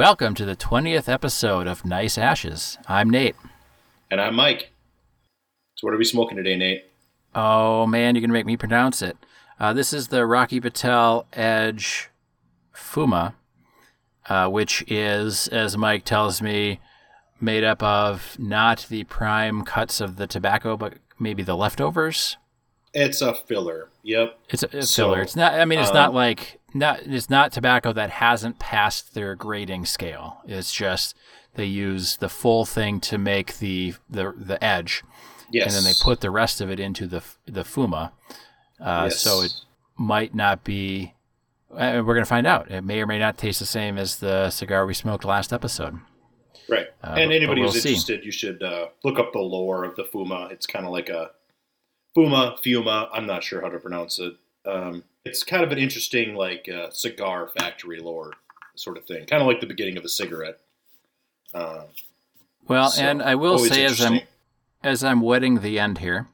[0.00, 2.78] Welcome to the 20th episode of Nice Ashes.
[2.88, 3.36] I'm Nate.
[4.10, 4.72] And I'm Mike.
[5.74, 6.84] So, what are we smoking today, Nate?
[7.34, 9.18] Oh, man, you're going to make me pronounce it.
[9.58, 12.08] Uh, this is the Rocky Patel Edge
[12.74, 13.34] Fuma,
[14.26, 16.80] uh, which is, as Mike tells me,
[17.38, 22.38] made up of not the prime cuts of the tobacco, but maybe the leftovers.
[22.92, 23.88] It's a filler.
[24.02, 24.38] Yep.
[24.48, 25.22] It's a, a so, filler.
[25.22, 25.54] It's not.
[25.54, 27.00] I mean, it's um, not like not.
[27.04, 30.38] It's not tobacco that hasn't passed their grading scale.
[30.46, 31.16] It's just
[31.54, 35.04] they use the full thing to make the the the edge,
[35.50, 35.66] yes.
[35.66, 38.12] and then they put the rest of it into the the fuma.
[38.80, 39.20] Uh, yes.
[39.20, 39.54] So it
[39.96, 41.14] might not be.
[41.72, 42.70] Uh, we're gonna find out.
[42.70, 46.00] It may or may not taste the same as the cigar we smoked last episode.
[46.68, 46.86] Right.
[47.02, 48.26] Uh, and anybody we'll who's interested, see.
[48.26, 50.50] you should uh, look up the lore of the fuma.
[50.50, 51.30] It's kind of like a
[52.16, 53.08] Fuma, Fuma.
[53.12, 54.34] I'm not sure how to pronounce it.
[54.66, 58.32] Um, it's kind of an interesting, like uh, cigar factory lore
[58.74, 60.58] sort of thing, kind of like the beginning of a cigarette.
[61.52, 61.84] Uh,
[62.68, 64.20] well, so, and I will say, as I'm
[64.82, 66.28] as I'm wetting the end here,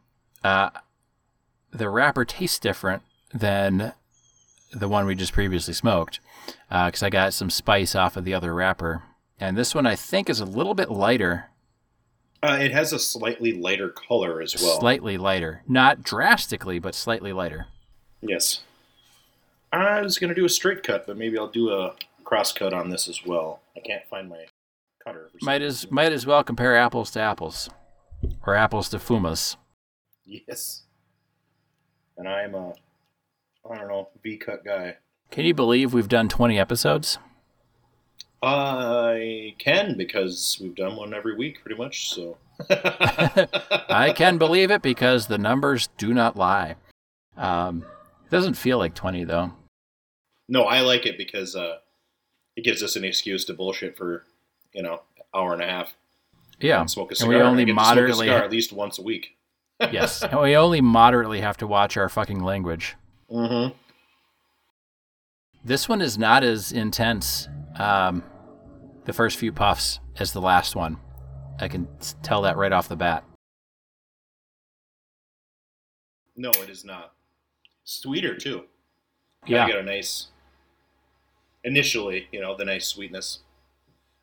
[0.45, 0.71] uh,
[1.71, 3.03] the wrapper tastes different
[3.35, 3.93] than
[4.73, 6.21] the one we just previously smoked,
[6.69, 9.03] because uh, I got some spice off of the other wrapper,
[9.41, 11.47] and this one I think is a little bit lighter
[12.43, 14.79] uh, it has a slightly lighter color as well.
[14.79, 17.67] Slightly lighter, not drastically, but slightly lighter.
[18.21, 18.63] Yes.
[19.73, 22.73] I was going to do a straight cut, but maybe I'll do a cross cut
[22.73, 23.61] on this as well.
[23.77, 24.47] I can't find my
[25.05, 25.31] cutter.
[25.43, 27.69] Might as might as well compare apples to apples,
[28.47, 29.57] or apples to fumas.
[30.25, 30.83] Yes.
[32.17, 32.73] And I'm a,
[33.71, 34.97] I don't know, V cut guy.
[35.31, 37.19] Can you believe we've done 20 episodes?
[38.47, 42.15] I can because we've done one every week pretty much.
[42.15, 42.39] So
[42.71, 46.77] I can believe it because the numbers do not lie.
[47.37, 47.85] Um,
[48.25, 49.53] it doesn't feel like 20 though.
[50.49, 51.79] No, I like it because uh,
[52.55, 54.25] it gives us an excuse to bullshit for,
[54.73, 55.03] you know,
[55.35, 55.97] hour and a half.
[56.61, 56.81] Yeah.
[56.81, 57.35] And smoke a cigar.
[57.35, 59.37] And we only moderately at least once a week.
[59.81, 60.23] yes.
[60.23, 62.95] And we only moderately have to watch our fucking language.
[63.29, 63.77] Mm-hmm.
[65.65, 68.23] This one is not as intense um,
[69.07, 70.99] the first few puffs as the last one.
[71.59, 71.89] I can
[72.23, 73.25] tell that right off the bat.
[76.37, 77.15] No, it is not.
[77.85, 78.65] Sweeter too.
[79.47, 80.27] Yeah, I get a nice.
[81.65, 83.41] Initially, you know, the nice sweetness,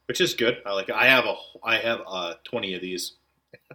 [0.08, 0.58] which is good.
[0.66, 0.90] I like.
[0.90, 0.96] It.
[0.96, 1.36] I have a.
[1.64, 3.14] I have uh twenty of these.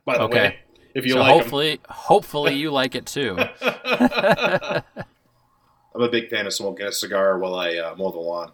[0.04, 0.40] By the okay.
[0.40, 0.58] way,
[0.94, 1.84] if you so like hopefully, them.
[1.88, 3.36] hopefully you like it too.
[3.62, 4.82] I'm
[6.02, 8.52] a big fan of smoking a cigar while I uh, mow the lawn.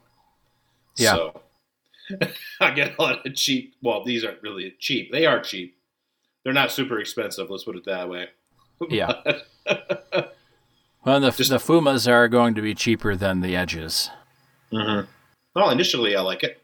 [0.97, 1.15] Yeah.
[1.15, 1.43] So
[2.61, 3.75] I get a lot of cheap.
[3.83, 5.11] Well, these aren't really cheap.
[5.13, 5.77] They are cheap.
[6.43, 7.51] They're not super expensive.
[7.51, 8.29] Let's put it that way.
[8.89, 9.13] Yeah.
[11.05, 14.11] well, the Just, the Fumas are going to be cheaper than the Edges.
[14.73, 15.09] Mm-hmm.
[15.55, 16.61] Well, initially I like it.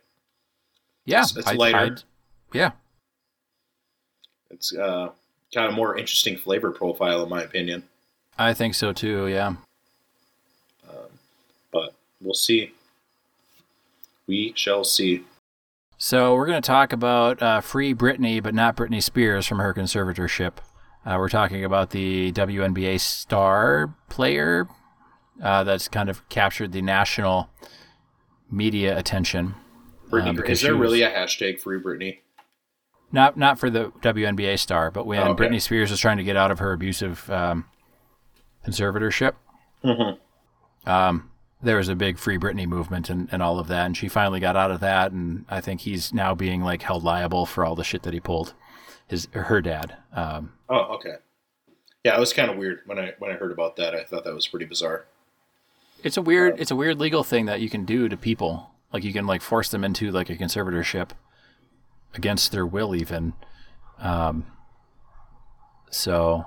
[1.06, 1.78] Yeah, it's, it's I, lighter.
[1.78, 2.02] I'd,
[2.52, 2.72] yeah,
[4.50, 5.10] it's uh,
[5.54, 7.84] kind of more interesting flavor profile, in my opinion.
[8.38, 9.28] I think so too.
[9.28, 9.54] Yeah.
[10.88, 11.06] Um,
[11.72, 12.72] but we'll see.
[14.26, 15.24] We shall see.
[16.02, 19.74] So we're going to talk about uh, free Britney, but not Britney Spears from her
[19.74, 20.54] conservatorship.
[21.04, 24.66] Uh, we're talking about the WNBA star player
[25.42, 27.50] uh, that's kind of captured the national
[28.50, 29.54] media attention.
[30.08, 32.20] Britney, uh, is there was, really a hashtag free Britney?
[33.12, 35.44] Not not for the WNBA star, but when oh, okay.
[35.44, 37.66] Britney Spears was trying to get out of her abusive um,
[38.66, 39.34] conservatorship,
[39.84, 40.90] mm-hmm.
[40.90, 41.29] um,
[41.62, 44.40] there was a big Free Britney movement and, and all of that, and she finally
[44.40, 47.74] got out of that, and I think he's now being like held liable for all
[47.74, 48.54] the shit that he pulled.
[49.06, 49.96] His her dad.
[50.12, 51.16] Um, oh, okay.
[52.04, 53.94] Yeah, it was kind of weird when I when I heard about that.
[53.94, 55.06] I thought that was pretty bizarre.
[56.02, 58.70] It's a weird um, it's a weird legal thing that you can do to people.
[58.92, 61.10] Like you can like force them into like a conservatorship
[62.14, 63.34] against their will, even.
[63.98, 64.46] Um,
[65.90, 66.46] so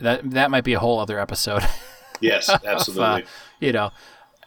[0.00, 1.62] that that might be a whole other episode.
[2.22, 3.22] Yes, absolutely.
[3.22, 3.30] of, uh,
[3.60, 3.90] you know,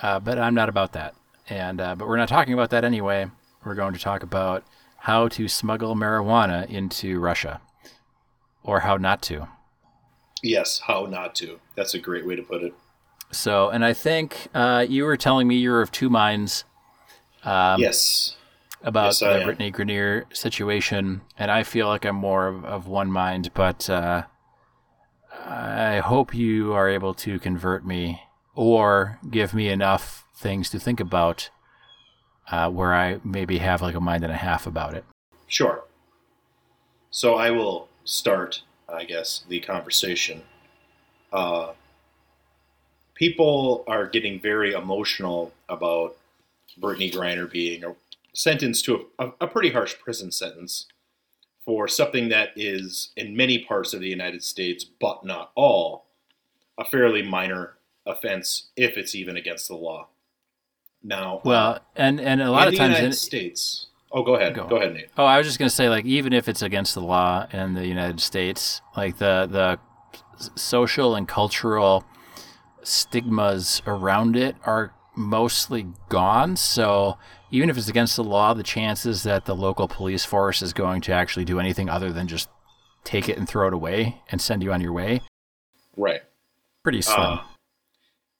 [0.01, 1.15] uh, but I'm not about that.
[1.49, 3.27] And uh, but we're not talking about that anyway.
[3.63, 4.63] We're going to talk about
[4.97, 7.61] how to smuggle marijuana into Russia,
[8.63, 9.47] or how not to.
[10.41, 11.59] Yes, how not to.
[11.75, 12.73] That's a great way to put it.
[13.31, 16.63] So, and I think uh, you were telling me you were of two minds.
[17.43, 18.35] Um, yes.
[18.81, 23.11] About yes, the Brittney Griner situation, and I feel like I'm more of, of one
[23.11, 24.23] mind, but uh,
[25.45, 28.21] I hope you are able to convert me
[28.55, 31.49] or give me enough things to think about
[32.49, 35.05] uh, where I maybe have like a mind and a half about it.
[35.47, 35.83] Sure.
[37.11, 40.41] So I will start, I guess, the conversation.
[41.31, 41.73] Uh,
[43.13, 46.17] people are getting very emotional about
[46.79, 47.83] Brittney Griner being
[48.33, 50.87] sentenced to a, a, pretty harsh prison sentence
[51.65, 56.05] for something that is, in many parts of the United States, but not all,
[56.77, 60.07] a fairly minor offense if it's even against the law.
[61.03, 63.87] Now, well, and and a lot of times United in the United States.
[64.11, 64.55] Oh, go ahead.
[64.55, 64.67] Go.
[64.67, 65.09] go ahead, Nate.
[65.17, 67.73] Oh, I was just going to say, like, even if it's against the law in
[67.73, 69.79] the United States, like the the
[70.55, 72.05] social and cultural
[72.81, 76.55] stigmas around it are mostly gone.
[76.55, 77.17] So
[77.55, 80.99] even if it's against the law, the chances that the local police force is going
[80.99, 82.49] to actually do anything other than just
[83.05, 85.21] take it and throw it away and send you on your way,
[85.95, 86.21] right?
[86.83, 87.19] Pretty slim.
[87.19, 87.43] Uh,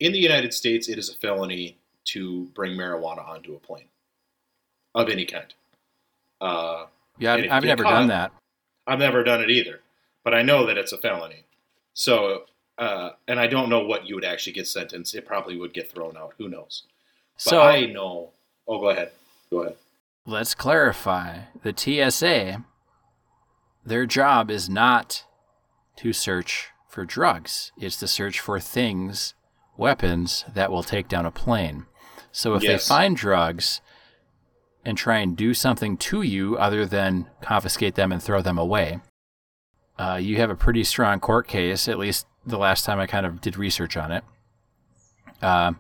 [0.01, 3.88] in the United States, it is a felony to bring marijuana onto a plane
[4.94, 5.53] of any kind.
[6.41, 6.88] Uh,
[7.18, 8.33] yeah, I've, I've never caught, done that.
[8.85, 9.79] I've never done it either,
[10.25, 11.45] but I know that it's a felony.
[11.94, 12.44] So,
[12.77, 15.15] uh, and I don't know what you would actually get sentenced.
[15.15, 16.33] It probably would get thrown out.
[16.38, 16.83] Who knows?
[17.35, 18.31] But so I know.
[18.67, 19.12] Oh, go ahead.
[19.50, 19.75] Go ahead.
[20.25, 21.41] Let's clarify.
[21.62, 22.63] The TSA,
[23.85, 25.23] their job is not
[25.97, 27.71] to search for drugs.
[27.77, 29.35] It's to search for things,
[29.77, 31.85] weapons that will take down a plane.
[32.31, 32.88] So if yes.
[32.88, 33.81] they find drugs
[34.83, 39.00] and try and do something to you other than confiscate them and throw them away,
[39.97, 43.25] uh, you have a pretty strong court case, at least the last time I kind
[43.25, 44.23] of did research on it,
[45.41, 45.73] uh,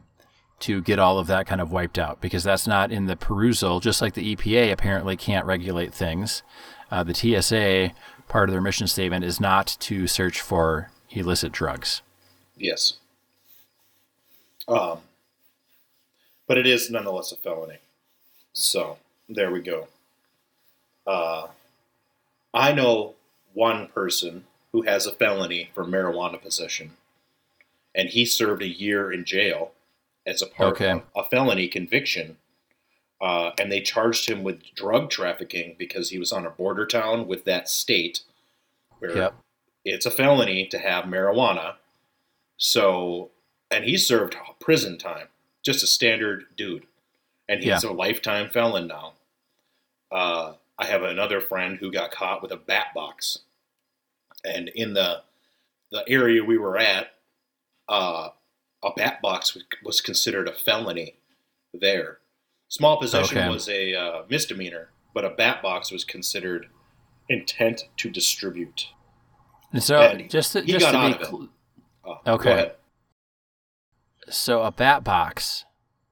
[0.59, 3.79] to get all of that kind of wiped out because that's not in the perusal,
[3.79, 6.43] just like the EPA apparently can't regulate things.
[6.89, 7.91] Uh, the TSA,
[8.27, 12.01] part of their mission statement, is not to search for illicit drugs.
[12.57, 12.93] Yes.
[14.67, 14.99] Um,
[16.47, 17.77] but it is nonetheless a felony.
[18.53, 18.97] So
[19.27, 19.87] there we go.
[21.05, 21.47] Uh,
[22.53, 23.15] I know
[23.53, 26.91] one person who has a felony for marijuana possession,
[27.93, 29.71] and he served a year in jail
[30.25, 30.91] as a part okay.
[30.91, 32.37] of a felony conviction.
[33.21, 37.27] Uh, and they charged him with drug trafficking because he was on a border town
[37.27, 38.21] with that state
[38.99, 39.35] where yep.
[39.85, 41.75] it's a felony to have marijuana.
[42.57, 43.31] So,
[43.71, 45.27] and he served prison time,
[45.63, 46.85] just a standard dude.
[47.47, 47.89] And he's yeah.
[47.89, 49.13] a lifetime felon now.
[50.11, 53.39] Uh, I have another friend who got caught with a bat box
[54.45, 55.21] and in the
[55.91, 57.07] the area we were at,
[57.87, 58.29] uh,
[58.83, 61.15] a bat box was considered a felony
[61.73, 62.19] there.
[62.67, 63.49] Small possession okay.
[63.49, 66.67] was a uh, misdemeanor, but a bat box was considered
[67.29, 68.89] intent to distribute.
[69.71, 71.49] And so, and just to, just to be cl-
[72.05, 72.71] uh, okay.
[74.29, 75.65] So a bat box,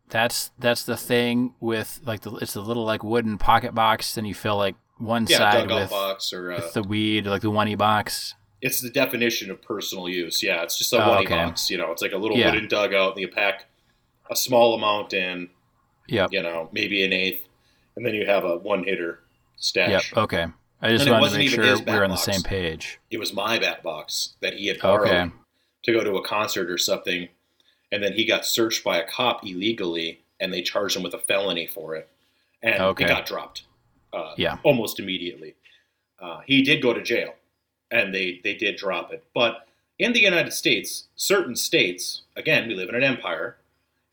[0.10, 4.14] that's that's the thing with like the it's the little like wooden pocket box.
[4.14, 7.42] Then you fill like one yeah, side with, box or, uh, with the weed, like
[7.42, 8.36] the one box.
[8.64, 10.42] It's the definition of personal use.
[10.42, 11.36] Yeah, it's just a oh, one okay.
[11.36, 11.70] box.
[11.70, 12.52] You know, it's like a little yeah.
[12.52, 13.66] wooden dugout, and you pack
[14.32, 15.50] a small amount in.
[16.08, 16.28] Yeah.
[16.32, 17.48] You know, maybe an eighth,
[17.96, 19.20] and then you have a one hitter
[19.58, 20.12] stash.
[20.14, 20.24] Yep.
[20.24, 20.48] Okay.
[20.82, 23.00] I just and wanted to make sure we are on the same page.
[23.12, 25.32] It was my bat box that he had borrowed okay.
[25.84, 27.30] to go to a concert or something,
[27.92, 31.20] and then he got searched by a cop illegally, and they charged him with a
[31.20, 32.10] felony for it,
[32.62, 33.06] and okay.
[33.06, 33.64] he got dropped
[34.12, 34.58] uh, yeah.
[34.64, 35.56] almost immediately.
[36.20, 37.34] Uh, he did go to jail,
[37.94, 39.24] and they they did drop it.
[39.34, 39.68] But
[40.00, 43.58] in the United States, certain states, again, we live in an empire,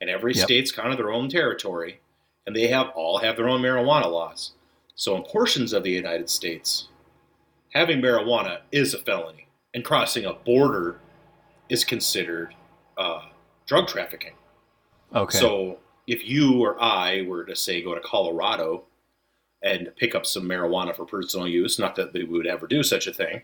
[0.00, 0.44] and every yep.
[0.44, 2.00] state's kind of their own territory,
[2.46, 4.52] and they have all have their own marijuana laws.
[4.94, 6.88] So in portions of the United States,
[7.72, 11.00] having marijuana is a felony, and crossing a border
[11.70, 12.54] is considered
[12.98, 13.22] uh,
[13.66, 14.34] drug trafficking.
[15.14, 15.38] Okay.
[15.38, 18.84] So if you or I were to say go to Colorado
[19.62, 21.78] and pick up some marijuana for personal use.
[21.78, 23.42] Not that we would ever do such a thing,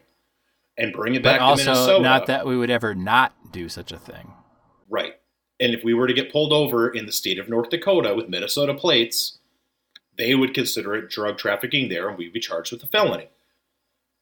[0.78, 2.02] and bring it back but also to Minnesota.
[2.02, 4.33] Not that we would ever not do such a thing.
[4.88, 5.14] Right.
[5.59, 8.28] And if we were to get pulled over in the state of North Dakota with
[8.28, 9.38] Minnesota plates,
[10.18, 13.28] they would consider it drug trafficking there, and we'd be charged with a felony.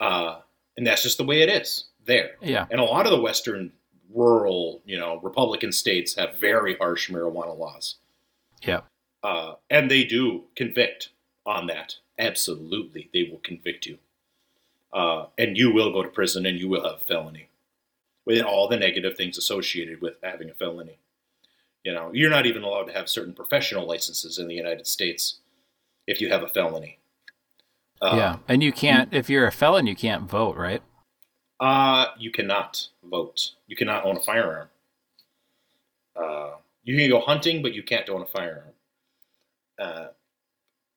[0.00, 0.40] Uh,
[0.76, 2.32] and that's just the way it is there.
[2.40, 2.66] Yeah.
[2.70, 3.72] And a lot of the Western
[4.12, 7.96] rural, you know, Republican states have very harsh marijuana laws.
[8.62, 8.80] Yeah.
[9.22, 11.10] Uh, and they do convict
[11.46, 11.96] on that.
[12.18, 13.98] Absolutely, they will convict you.
[14.94, 17.48] Uh, and you will go to prison and you will have a felony
[18.24, 20.98] with all the negative things associated with having a felony.
[21.82, 25.40] You know, you're not even allowed to have certain professional licenses in the United States
[26.06, 26.98] if you have a felony.
[28.00, 30.82] Uh, yeah, and you can't if you're a felon, you can't vote, right?
[31.60, 33.52] Uh, you cannot vote.
[33.66, 34.68] You cannot own a firearm.
[36.16, 36.52] Uh,
[36.84, 38.72] you can go hunting, but you can't own a firearm.
[39.78, 40.06] Uh,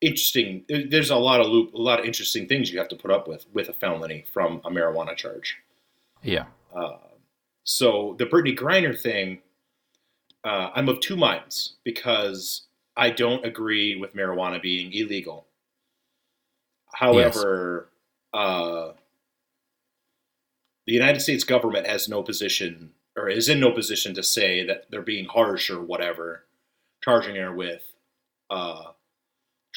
[0.02, 0.66] interesting.
[0.70, 3.28] There's a lot of loop, a lot of interesting things you have to put up
[3.28, 5.58] with with a felony from a marijuana charge.
[6.24, 6.46] Yeah.
[6.76, 6.98] Uh,
[7.64, 9.40] so the Brittney Griner thing,
[10.44, 12.64] uh, I'm of two minds because
[12.96, 15.46] I don't agree with marijuana being illegal.
[16.94, 17.90] However,
[18.34, 18.42] yes.
[18.42, 18.94] uh,
[20.86, 24.86] the United States government has no position or is in no position to say that
[24.90, 26.46] they're being harsh or whatever,
[27.04, 27.84] charging her with
[28.50, 28.92] uh,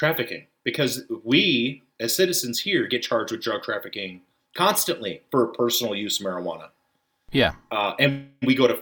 [0.01, 4.23] trafficking because we as citizens here get charged with drug trafficking
[4.57, 6.71] constantly for personal use marijuana.
[7.33, 7.53] Yeah.
[7.71, 8.81] Uh, and we go to,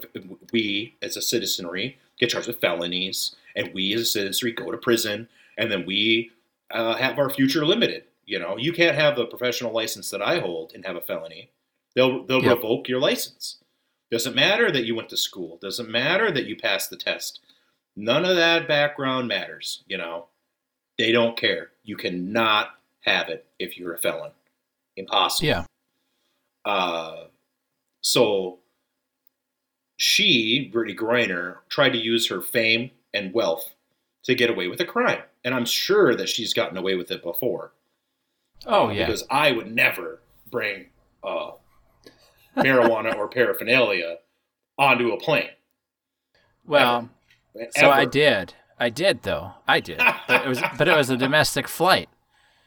[0.52, 4.78] we as a citizenry get charged with felonies, and we as a citizenry go to
[4.78, 6.30] prison, and then we
[6.70, 8.04] uh, have our future limited.
[8.24, 11.50] You know, you can't have the professional license that I hold and have a felony.
[11.96, 12.56] They'll they'll yep.
[12.56, 13.56] revoke your license.
[14.10, 15.58] Doesn't matter that you went to school.
[15.60, 17.40] Doesn't matter that you passed the test.
[17.96, 19.82] None of that background matters.
[19.88, 20.26] You know,
[20.98, 21.70] they don't care.
[21.84, 24.32] You cannot have it if you're a felon.
[24.96, 25.48] Impossible.
[25.48, 25.64] Yeah.
[26.64, 27.26] Uh,
[28.00, 28.58] so
[29.96, 33.74] she, Brittney Griner, tried to use her fame and wealth
[34.24, 35.22] to get away with a crime.
[35.44, 37.72] And I'm sure that she's gotten away with it before.
[38.66, 39.06] Oh, uh, yeah.
[39.06, 40.86] Because I would never bring
[41.22, 41.52] uh,
[42.56, 44.18] marijuana or paraphernalia
[44.76, 45.50] onto a plane.
[46.66, 47.08] Well,
[47.54, 47.70] ever.
[47.76, 47.92] so Ever.
[47.92, 48.54] I did.
[48.80, 49.52] I did though.
[49.66, 49.98] I did.
[50.28, 52.08] but it was but it was a domestic flight.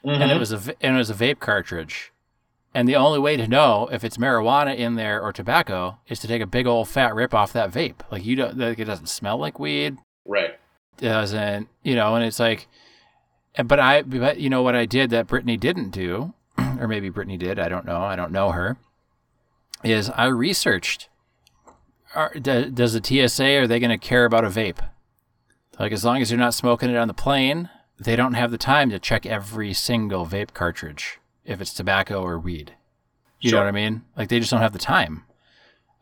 [0.04, 0.22] Mm-hmm.
[0.22, 0.40] And it mm-hmm.
[0.40, 2.12] was a and it was a vape cartridge.
[2.74, 6.28] And the only way to know if it's marijuana in there or tobacco is to
[6.28, 8.00] take a big old fat rip off that vape.
[8.10, 9.98] Like you don't, like it doesn't smell like weed.
[10.26, 10.58] Right.
[11.00, 12.68] It doesn't, you know, and it's like,
[13.66, 17.38] but I, but you know what I did that Brittney didn't do, or maybe Brittney
[17.38, 17.60] did.
[17.60, 18.02] I don't know.
[18.02, 18.78] I don't know her.
[19.84, 21.10] Is I researched.
[22.14, 24.80] Are, does the TSA are they going to care about a vape?
[25.82, 27.68] Like as long as you're not smoking it on the plane,
[28.00, 32.38] they don't have the time to check every single vape cartridge if it's tobacco or
[32.38, 32.76] weed.
[33.40, 33.58] You sure.
[33.58, 34.04] know what I mean?
[34.16, 35.24] Like they just don't have the time.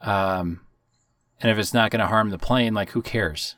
[0.02, 0.60] Um,
[1.40, 3.56] and if it's not going to harm the plane, like who cares?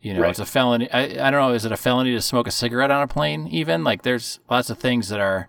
[0.00, 0.30] You know, right.
[0.30, 0.88] it's a felony.
[0.92, 1.52] I, I don't know.
[1.52, 3.48] Is it a felony to smoke a cigarette on a plane?
[3.48, 5.48] Even like there's lots of things that are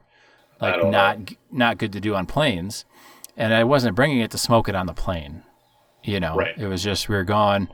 [0.59, 1.37] like not know.
[1.51, 2.85] not good to do on planes.
[3.37, 5.43] And I wasn't bringing it to smoke it on the plane.
[6.03, 6.57] You know, right.
[6.57, 7.69] it was just we were going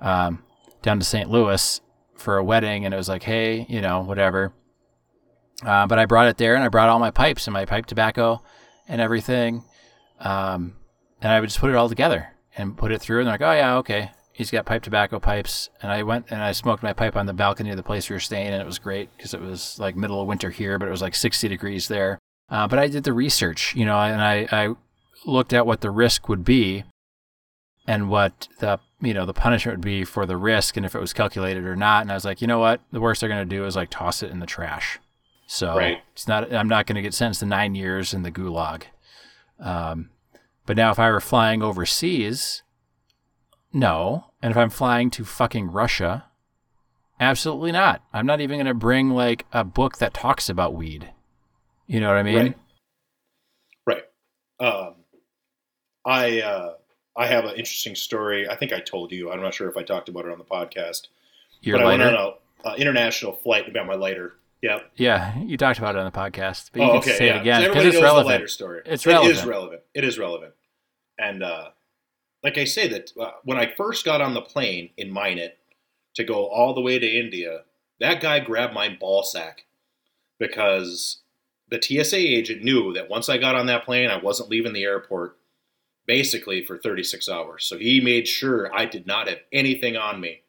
[0.00, 0.44] um,
[0.82, 1.30] down to St.
[1.30, 1.80] Louis
[2.14, 4.52] for a wedding, and it was like, hey, you know, whatever.
[5.64, 7.86] Uh, but I brought it there and I brought all my pipes and my pipe
[7.86, 8.42] tobacco
[8.88, 9.62] and everything.
[10.18, 10.74] Um,
[11.20, 13.20] and I would just put it all together and put it through.
[13.20, 14.10] And they're like, oh, yeah, okay.
[14.32, 15.70] He's got pipe tobacco pipes.
[15.80, 18.14] And I went and I smoked my pipe on the balcony of the place we
[18.14, 18.48] were staying.
[18.48, 21.02] And it was great because it was like middle of winter here, but it was
[21.02, 22.18] like 60 degrees there.
[22.50, 24.74] Uh, but I did the research, you know, and I, I
[25.24, 26.84] looked at what the risk would be
[27.86, 31.00] and what the you know the punishment would be for the risk and if it
[31.00, 33.46] was calculated or not and i was like you know what the worst they're going
[33.46, 34.98] to do is like toss it in the trash
[35.52, 36.00] so right.
[36.14, 36.50] it's not.
[36.50, 38.84] I'm not going to get sentenced to nine years in the gulag.
[39.60, 40.08] Um,
[40.64, 42.62] but now, if I were flying overseas,
[43.70, 44.30] no.
[44.40, 46.24] And if I'm flying to fucking Russia,
[47.20, 48.02] absolutely not.
[48.14, 51.10] I'm not even going to bring like a book that talks about weed.
[51.86, 52.54] You know what I mean?
[53.86, 54.04] Right.
[54.58, 54.66] right.
[54.74, 54.94] Um,
[56.06, 56.72] I uh,
[57.16, 58.48] I have an interesting story.
[58.48, 59.30] I think I told you.
[59.30, 61.08] I'm not sure if I talked about it on the podcast.
[61.60, 62.02] Your but lighter?
[62.02, 64.78] I went on an international flight about my lighter yeah.
[64.94, 67.36] Yeah, you talked about it on the podcast, but you oh, can okay, say yeah.
[67.36, 68.48] it again because it's relevant.
[68.48, 68.82] story.
[68.86, 69.34] It's relevant.
[69.34, 69.82] It is relevant.
[69.92, 70.54] It is relevant.
[71.18, 71.70] And uh,
[72.44, 75.58] like I say, that uh, when I first got on the plane in Minot
[76.14, 77.62] to go all the way to India,
[77.98, 79.64] that guy grabbed my ball sack
[80.38, 81.18] because
[81.68, 84.84] the TSA agent knew that once I got on that plane, I wasn't leaving the
[84.84, 85.38] airport
[86.06, 87.64] basically for 36 hours.
[87.64, 90.42] So he made sure I did not have anything on me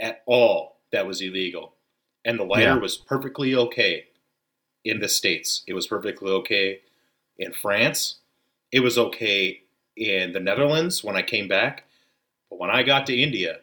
[0.00, 1.74] at all that was illegal
[2.24, 2.78] and the lighter yeah.
[2.78, 4.06] was perfectly okay
[4.84, 5.62] in the states.
[5.66, 6.80] It was perfectly okay
[7.38, 8.16] in France.
[8.72, 9.62] It was okay
[9.96, 11.84] in the Netherlands when I came back.
[12.50, 13.58] But when I got to India,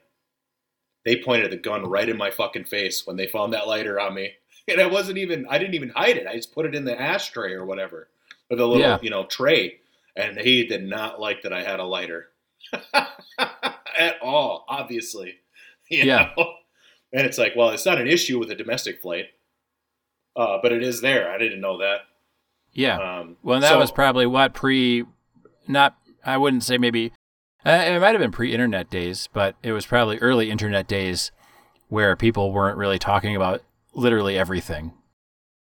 [1.06, 4.14] they pointed the gun right in my fucking face when they found that lighter on
[4.14, 4.34] me.
[4.68, 6.28] And I wasn't even I didn't even hide it.
[6.28, 8.10] I just put it in the ashtray or whatever.
[8.50, 9.00] Or the little, yeah.
[9.02, 9.80] you know, tray.
[10.16, 12.28] And he did not like that I had a lighter.
[12.94, 15.36] At all, obviously.
[15.90, 16.30] You yeah.
[16.38, 16.54] Know?
[17.12, 19.26] And it's like, well, it's not an issue with a domestic flight,
[20.38, 21.30] uh, but it is there.
[21.30, 22.04] I didn't know that.
[22.72, 22.98] Yeah.
[22.98, 25.04] Um, well, that so, was probably what pre,
[25.68, 27.12] not, I wouldn't say maybe,
[27.66, 31.34] uh, it might have been pre internet days, but it was probably early internet days
[31.90, 33.62] where people weren't really talking about
[33.94, 34.94] literally everything.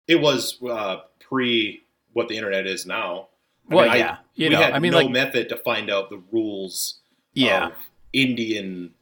[0.09, 3.29] It was uh, pre what the internet is now.
[3.69, 4.11] Well, mean, yeah.
[4.11, 7.01] I, you we know, had I mean, no like, method to find out the rules
[7.35, 7.71] yeah.
[8.13, 8.95] Indian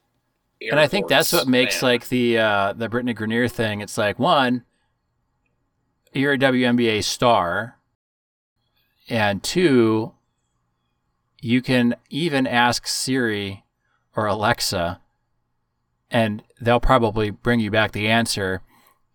[0.60, 1.90] Air and I think that's what makes man.
[1.90, 3.82] like the uh, the Brittney Griner thing.
[3.82, 4.64] It's like one,
[6.12, 7.78] you're a WNBA star,
[9.08, 10.14] and two,
[11.42, 13.64] you can even ask Siri
[14.14, 15.00] or Alexa
[16.10, 18.62] and they'll probably bring you back the answer.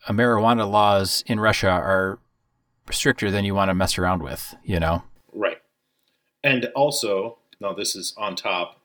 [0.07, 2.19] Uh, marijuana laws in Russia are
[2.89, 4.55] stricter than you want to mess around with.
[4.63, 5.03] You know.
[6.43, 8.79] And also, no, this is on top.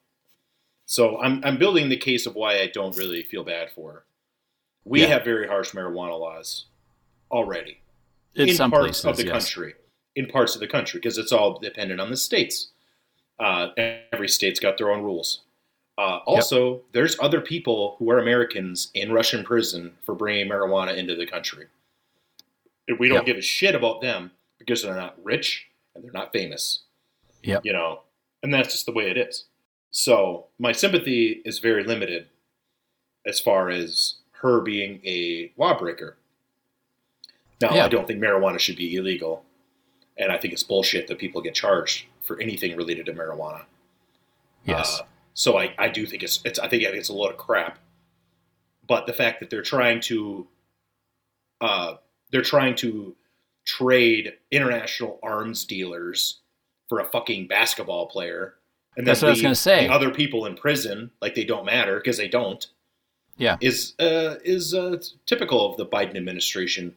[0.84, 3.92] So I'm I'm building the case of why I don't really feel bad for.
[3.92, 4.04] Her.
[4.84, 5.08] We yeah.
[5.08, 6.66] have very harsh marijuana laws
[7.30, 7.80] already
[8.36, 9.32] in, in some parts places, of the yes.
[9.32, 9.74] country.
[10.14, 12.68] In parts of the country, because it's all dependent on the states.
[13.38, 13.68] Uh,
[14.12, 15.42] every state's got their own rules.
[15.98, 16.82] Uh, also, yep.
[16.92, 21.66] there's other people who are Americans in Russian prison for bringing marijuana into the country.
[22.98, 23.26] We don't yep.
[23.26, 26.80] give a shit about them because they're not rich and they're not famous.
[27.46, 28.00] Yeah, You know,
[28.42, 29.44] and that's just the way it is.
[29.90, 32.26] So my sympathy is very limited
[33.24, 36.16] as far as her being a lawbreaker.
[37.60, 37.84] Now, yeah.
[37.84, 39.44] I don't think marijuana should be illegal,
[40.18, 43.64] and I think it's bullshit that people get charged for anything related to marijuana.
[44.64, 45.00] Yes.
[45.00, 47.78] Uh, so I, I do think it's, it's I think it's a load of crap.
[48.86, 50.46] But the fact that they're trying to
[51.60, 51.94] uh,
[52.30, 53.16] they're trying to
[53.64, 56.40] trade international arms dealers
[56.88, 58.54] for a fucking basketball player,
[58.96, 59.86] and that's what I was going to say.
[59.86, 62.66] The other people in prison like they don't matter because they don't.
[63.36, 66.94] Yeah, is uh, is uh, typical of the Biden administration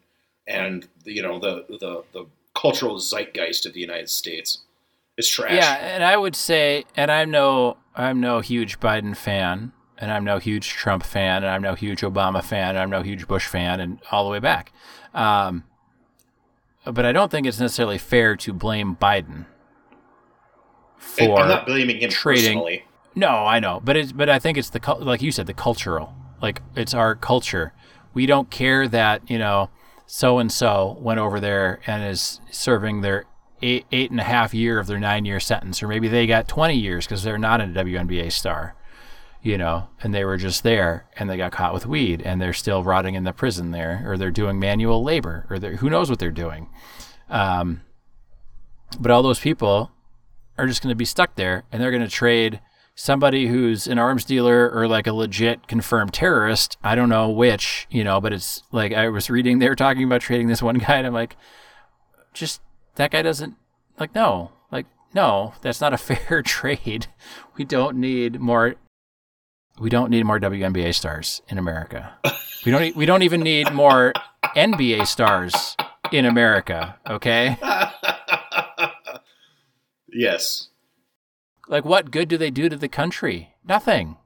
[0.49, 4.59] and you know the the the cultural zeitgeist of the United States.
[5.15, 5.53] It's trash.
[5.53, 10.25] Yeah, and I would say, and I'm no I'm no huge Biden fan, and I'm
[10.25, 13.47] no huge Trump fan, and I'm no huge Obama fan, and I'm no huge Bush
[13.47, 14.73] fan, and all the way back.
[15.13, 15.63] Um,
[16.85, 19.45] but I don't think it's necessarily fair to blame Biden
[20.99, 22.59] for I'm not blaming him trading.
[22.59, 22.85] Personally.
[23.15, 26.13] No, I know, but it's but I think it's the like you said the cultural
[26.41, 27.73] like it's our culture.
[28.13, 29.69] We don't care that you know
[30.05, 33.25] so and so went over there and is serving their
[33.61, 36.47] eight eight and a half year of their nine year sentence, or maybe they got
[36.47, 38.75] twenty years because they're not a WNBA star,
[39.41, 42.53] you know, and they were just there and they got caught with weed and they're
[42.53, 46.19] still rotting in the prison there, or they're doing manual labor, or who knows what
[46.19, 46.69] they're doing.
[47.29, 47.81] Um,
[48.99, 49.91] but all those people
[50.59, 52.59] are just going to be stuck there and they're going to trade
[52.99, 56.77] somebody who's an arms dealer or like a legit confirmed terrorist.
[56.83, 60.03] I don't know which, you know, but it's like I was reading, they were talking
[60.03, 61.37] about trading this one guy, and I'm like,
[62.33, 62.61] just
[62.95, 63.55] that guy doesn't,
[63.97, 67.07] like, no, like, no, that's not a fair trade.
[67.55, 68.75] We don't need more.
[69.79, 72.17] We don't need more WNBA stars in America.
[72.65, 72.93] We don't.
[72.97, 74.11] We don't even need more
[74.43, 75.77] NBA stars
[76.11, 76.97] in America.
[77.07, 77.57] Okay.
[80.13, 80.69] yes.
[81.67, 83.55] Like, what good do they do to the country?
[83.67, 84.17] Nothing.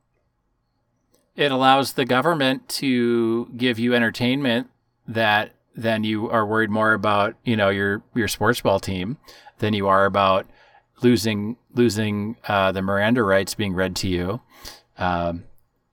[1.35, 4.69] It allows the government to give you entertainment
[5.07, 9.17] that then you are worried more about, you know, your your sports ball team
[9.57, 10.45] than you are about
[11.01, 14.41] losing losing uh, the Miranda rights being read to you.
[14.97, 15.45] Um,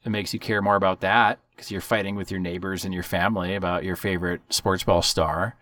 [0.04, 3.02] it makes you care more about that because you're fighting with your neighbors and your
[3.02, 5.56] family about your favorite sports ball star.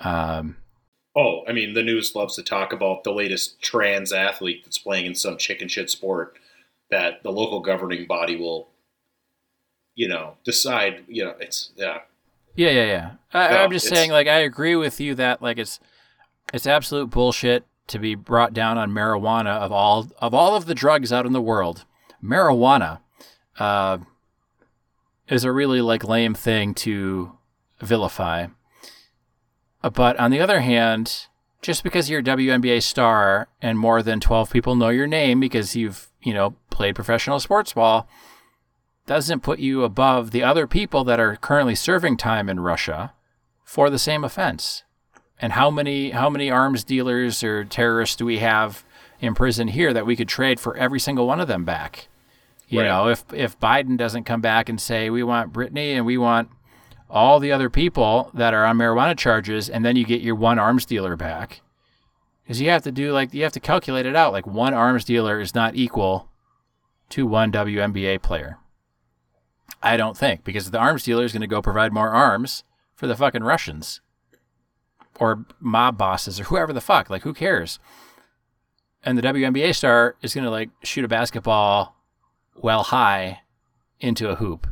[0.00, 0.56] Um,
[1.18, 5.06] Oh, I mean, the news loves to talk about the latest trans athlete that's playing
[5.06, 6.38] in some chicken shit sport
[6.92, 8.68] that the local governing body will,
[9.96, 11.04] you know, decide.
[11.08, 12.02] You know, it's yeah.
[12.54, 13.10] Yeah, yeah, yeah.
[13.32, 15.80] I, no, I'm just saying, like, I agree with you that like it's
[16.54, 20.74] it's absolute bullshit to be brought down on marijuana of all of all of the
[20.74, 21.84] drugs out in the world.
[22.22, 23.00] Marijuana
[23.58, 23.98] uh,
[25.28, 27.32] is a really like lame thing to
[27.80, 28.46] vilify.
[29.82, 31.26] But on the other hand,
[31.62, 35.76] just because you're a WNBA star and more than 12 people know your name because
[35.76, 38.08] you've, you know, played professional sports ball
[39.06, 43.14] doesn't put you above the other people that are currently serving time in Russia
[43.64, 44.84] for the same offense.
[45.40, 48.84] And how many how many arms dealers or terrorists do we have
[49.20, 52.08] in prison here that we could trade for every single one of them back?
[52.68, 52.86] You right.
[52.86, 56.50] know, if if Biden doesn't come back and say we want Brittney and we want
[57.10, 60.58] all the other people that are on marijuana charges, and then you get your one
[60.58, 61.62] arms dealer back.
[62.42, 64.32] Because you have to do like you have to calculate it out.
[64.32, 66.30] Like one arms dealer is not equal
[67.10, 68.58] to one WNBA player.
[69.82, 73.06] I don't think because the arms dealer is going to go provide more arms for
[73.06, 74.00] the fucking Russians
[75.20, 77.10] or mob bosses or whoever the fuck.
[77.10, 77.78] Like who cares?
[79.02, 81.96] And the WNBA star is going to like shoot a basketball
[82.56, 83.40] well high
[84.00, 84.66] into a hoop.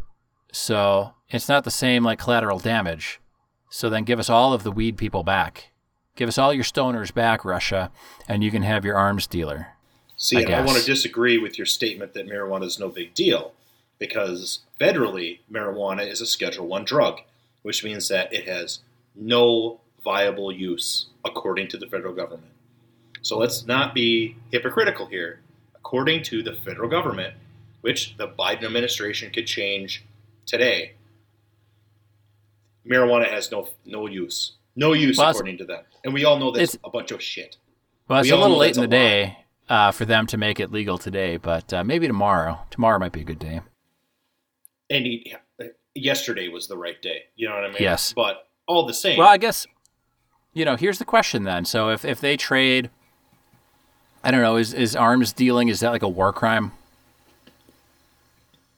[0.56, 3.20] So it's not the same like collateral damage.
[3.68, 5.70] So then give us all of the weed people back.
[6.16, 7.90] Give us all your stoners back, Russia,
[8.26, 9.68] and you can have your arms dealer.
[10.16, 13.52] See, I, I want to disagree with your statement that marijuana is no big deal,
[13.98, 17.20] because federally, marijuana is a Schedule One drug,
[17.60, 18.80] which means that it has
[19.14, 22.54] no viable use according to the federal government.
[23.20, 25.40] So let's not be hypocritical here.
[25.74, 27.34] According to the federal government,
[27.82, 30.02] which the Biden administration could change
[30.46, 30.94] today,
[32.88, 36.50] marijuana has no no use, no use well, according to them, and we all know
[36.50, 37.56] that's a bunch of shit.
[38.08, 40.70] Well, it's we a little late in the day uh, for them to make it
[40.70, 42.60] legal today, but uh, maybe tomorrow.
[42.70, 43.60] Tomorrow might be a good day.
[44.88, 45.34] And he,
[45.94, 47.24] yesterday was the right day.
[47.34, 47.76] You know what I mean?
[47.80, 48.12] Yes.
[48.12, 49.18] But all the same.
[49.18, 49.66] Well, I guess
[50.52, 50.76] you know.
[50.76, 51.64] Here's the question then.
[51.64, 52.90] So if if they trade,
[54.22, 56.72] I don't know, is is arms dealing is that like a war crime?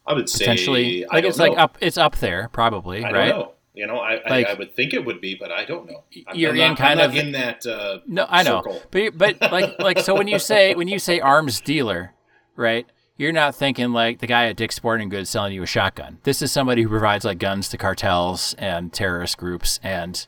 [0.09, 1.05] I would say potentially.
[1.05, 1.77] I, I guess like up.
[1.79, 3.05] It's up there, probably.
[3.05, 3.29] I right?
[3.29, 3.53] Know.
[3.75, 6.03] You know, I, like, I, I, would think it would be, but I don't know.
[6.27, 7.65] I'm, you're I'm in not, kind of in that.
[7.65, 8.81] Uh, no, I know, circle.
[8.91, 12.13] but but like like so when you say when you say arms dealer,
[12.55, 12.85] right?
[13.15, 16.19] You're not thinking like the guy at Dick's Sporting Goods selling you a shotgun.
[16.23, 20.25] This is somebody who provides like guns to cartels and terrorist groups and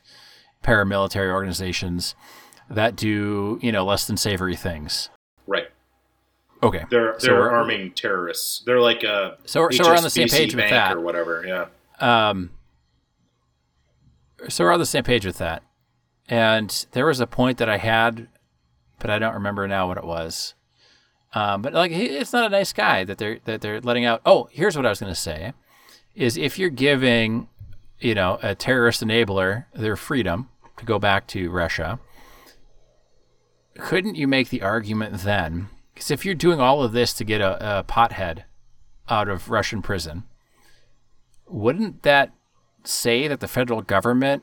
[0.62, 2.14] paramilitary organizations
[2.70, 5.10] that do you know less than savory things.
[5.46, 5.68] Right.
[6.62, 6.84] Okay.
[6.90, 8.62] They're they're so arming terrorists.
[8.64, 11.44] They're like a so so we're on the same page with that or whatever.
[11.46, 11.66] Yeah.
[11.98, 12.50] Um.
[14.48, 15.62] So we're on the same page with that,
[16.28, 18.28] and there was a point that I had,
[18.98, 20.54] but I don't remember now what it was.
[21.34, 24.20] Um, but like, it's not a nice guy that they're that they're letting out.
[24.24, 25.52] Oh, here's what I was going to say:
[26.14, 27.48] is if you're giving,
[27.98, 31.98] you know, a terrorist enabler their freedom to go back to Russia,
[33.78, 35.68] couldn't you make the argument then
[36.02, 38.42] because if you're doing all of this to get a, a pothead
[39.08, 40.24] out of Russian prison,
[41.46, 42.32] wouldn't that
[42.82, 44.42] say that the federal government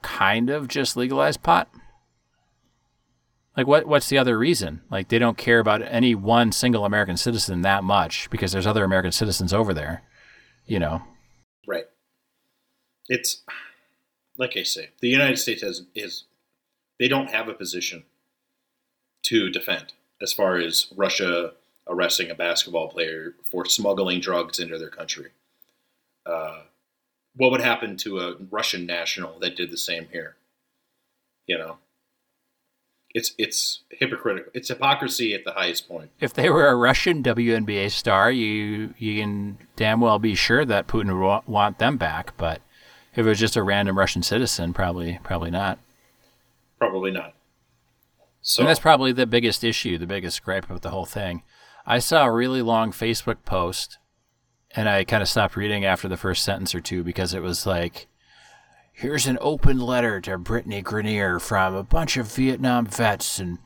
[0.00, 1.68] kind of just legalized pot?
[3.58, 4.80] Like what what's the other reason?
[4.90, 8.84] Like they don't care about any one single American citizen that much because there's other
[8.84, 10.02] American citizens over there,
[10.64, 11.02] you know.
[11.68, 11.84] Right.
[13.10, 13.42] It's
[14.38, 16.24] like I say, the United States has is
[16.98, 18.04] they don't have a position
[19.24, 21.52] to defend as far as Russia
[21.86, 25.30] arresting a basketball player for smuggling drugs into their country.
[26.24, 26.62] Uh,
[27.36, 30.36] what would happen to a Russian national that did the same here?
[31.46, 31.78] You know,
[33.14, 34.50] it's it's hypocritical.
[34.54, 36.10] It's hypocrisy at the highest point.
[36.20, 40.86] If they were a Russian WNBA star, you you can damn well be sure that
[40.86, 42.36] Putin would want them back.
[42.38, 42.62] But
[43.12, 45.78] if it was just a random Russian citizen, probably probably not.
[46.78, 47.34] Probably not.
[48.46, 51.42] So and that's probably the biggest issue, the biggest gripe with the whole thing.
[51.86, 53.96] I saw a really long Facebook post
[54.76, 57.64] and I kind of stopped reading after the first sentence or two because it was
[57.66, 58.06] like,
[58.92, 63.58] here's an open letter to Brittney Griner from a bunch of Vietnam vets, and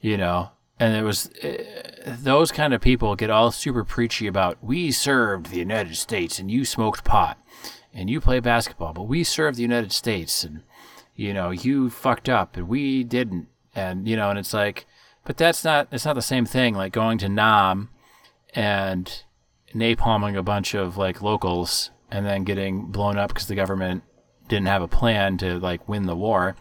[0.00, 1.62] you know, and it was uh,
[2.06, 6.50] those kind of people get all super preachy about we served the United States and
[6.50, 7.38] you smoked pot
[7.92, 10.62] and you play basketball, but we served the United States and
[11.14, 14.86] you know you fucked up and we didn't and you know, and it's like,
[15.24, 16.74] but that's not it's not the same thing.
[16.74, 17.90] Like going to Nam
[18.54, 19.22] and
[19.74, 24.02] napalming a bunch of like locals and then getting blown up because the government
[24.48, 26.56] didn't have a plan to like win the war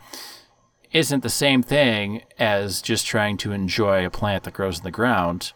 [0.91, 4.91] isn't the same thing as just trying to enjoy a plant that grows in the
[4.91, 5.53] ground.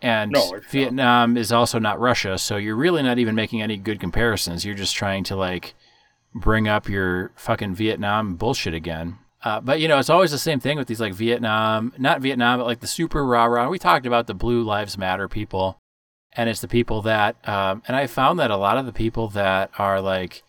[0.00, 1.40] And no, Vietnam not.
[1.40, 4.64] is also not Russia, so you're really not even making any good comparisons.
[4.64, 5.74] You're just trying to like
[6.34, 9.18] bring up your fucking Vietnam bullshit again.
[9.44, 12.58] Uh, but you know, it's always the same thing with these like Vietnam, not Vietnam,
[12.58, 13.68] but like the super rah rah.
[13.68, 15.78] We talked about the Blue Lives Matter people,
[16.32, 19.28] and it's the people that, um, and I found that a lot of the people
[19.28, 20.42] that are like,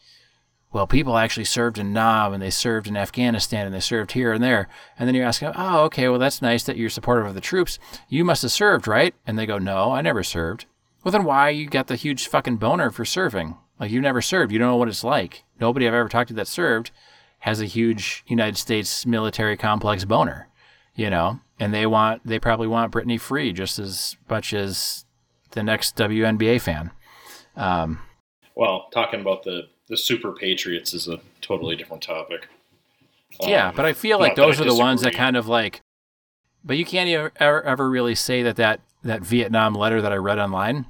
[0.72, 4.34] well, people actually served in Nam and they served in Afghanistan and they served here
[4.34, 4.68] and there.
[5.00, 7.80] And then you're asking, oh, okay, well, that's nice that you're supportive of the troops.
[8.08, 9.16] You must have served, right?
[9.26, 10.66] And they go, no, I never served.
[11.04, 13.58] Well, then why you got the huge fucking boner for serving?
[13.80, 14.52] Like you never served.
[14.52, 15.44] You don't know what it's like.
[15.60, 16.92] Nobody I've ever talked to that served
[17.40, 20.48] has a huge United States military complex boner,
[20.96, 25.06] you know, and they want they probably want Brittney free just as much as
[25.52, 26.92] the next WNBA fan.
[27.56, 28.00] Um,
[28.56, 32.48] well, talking about the the super patriots is a totally different topic.
[33.42, 35.82] Yeah, um, but I feel like those are the ones that kind of like.
[36.62, 40.40] But you can't ever, ever really say that, that that Vietnam letter that I read
[40.40, 40.86] online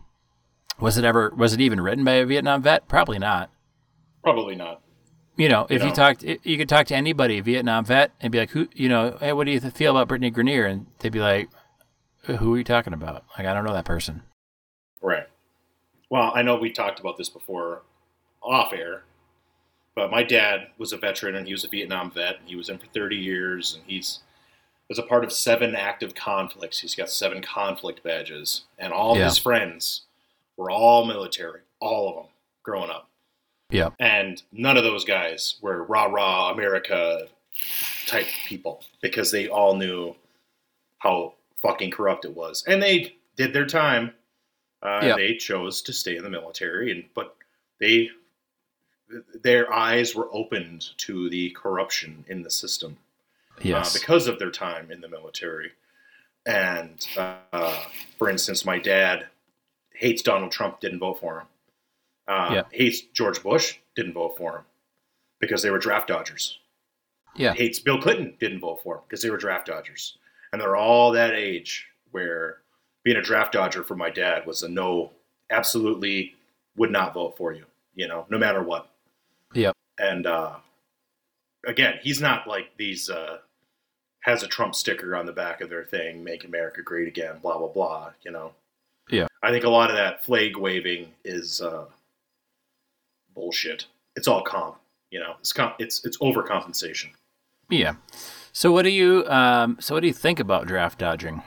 [0.79, 2.88] was it ever was it even written by a Vietnam vet?
[2.88, 3.51] Probably not.
[4.23, 4.81] Probably not.
[5.39, 5.86] You know, if you, know?
[5.86, 8.89] you talked, you could talk to anybody, a Vietnam vet, and be like, "Who, you
[8.89, 11.49] know, hey, what do you feel about Brittney Griner?" And they'd be like,
[12.28, 13.23] uh, "Who are you talking about?
[13.38, 14.23] Like, I don't know that person."
[15.02, 15.28] Right.
[16.10, 17.84] Well, I know we talked about this before,
[18.43, 19.04] off air,
[19.95, 22.39] but my dad was a veteran and he was a Vietnam vet.
[22.45, 24.19] He was in for 30 years, and he's
[24.89, 26.80] was a part of seven active conflicts.
[26.80, 29.25] He's got seven conflict badges, and all yeah.
[29.25, 30.02] his friends
[30.58, 32.25] were all military, all of them,
[32.62, 33.08] growing up.
[33.69, 33.89] Yeah.
[33.99, 37.27] And none of those guys were rah rah America
[38.08, 40.15] type people because they all knew
[40.97, 42.63] how fucking corrupt it was.
[42.67, 44.13] And they did their time.
[44.82, 45.17] Uh, yep.
[45.17, 47.36] They chose to stay in the military, and but
[47.79, 48.10] they
[49.43, 52.97] their eyes were opened to the corruption in the system.
[53.58, 53.95] Uh, yes.
[53.95, 55.71] Uh, because of their time in the military.
[56.45, 57.84] And uh,
[58.17, 59.27] for instance, my dad
[59.93, 61.47] hates Donald Trump, didn't vote for him.
[62.29, 62.63] Uh, yeah.
[62.71, 64.63] Hates George Bush, didn't vote for him
[65.39, 66.59] because they were draft dodgers.
[67.35, 67.53] Yeah.
[67.53, 70.17] Hates Bill Clinton, didn't vote for him because they were draft dodgers.
[70.53, 72.57] And they're all that age where
[73.03, 75.11] being a draft dodger for my dad was a no,
[75.49, 76.35] absolutely
[76.77, 77.65] would not vote for you,
[77.95, 78.91] you know, no matter what.
[79.53, 79.71] Yeah.
[79.97, 80.57] And uh,
[81.65, 83.37] again, he's not like these uh,
[84.21, 87.57] has a Trump sticker on the back of their thing, "Make America Great Again," blah
[87.57, 88.11] blah blah.
[88.21, 88.53] You know.
[89.09, 89.27] Yeah.
[89.41, 91.85] I think a lot of that flag waving is uh,
[93.39, 93.86] bullshit.
[94.15, 94.75] It's all comp.
[95.12, 97.12] You know, it's comp- it's it's overcompensation.
[97.69, 97.95] Yeah.
[98.52, 101.41] So what do you um, so what do you think about draft dodging?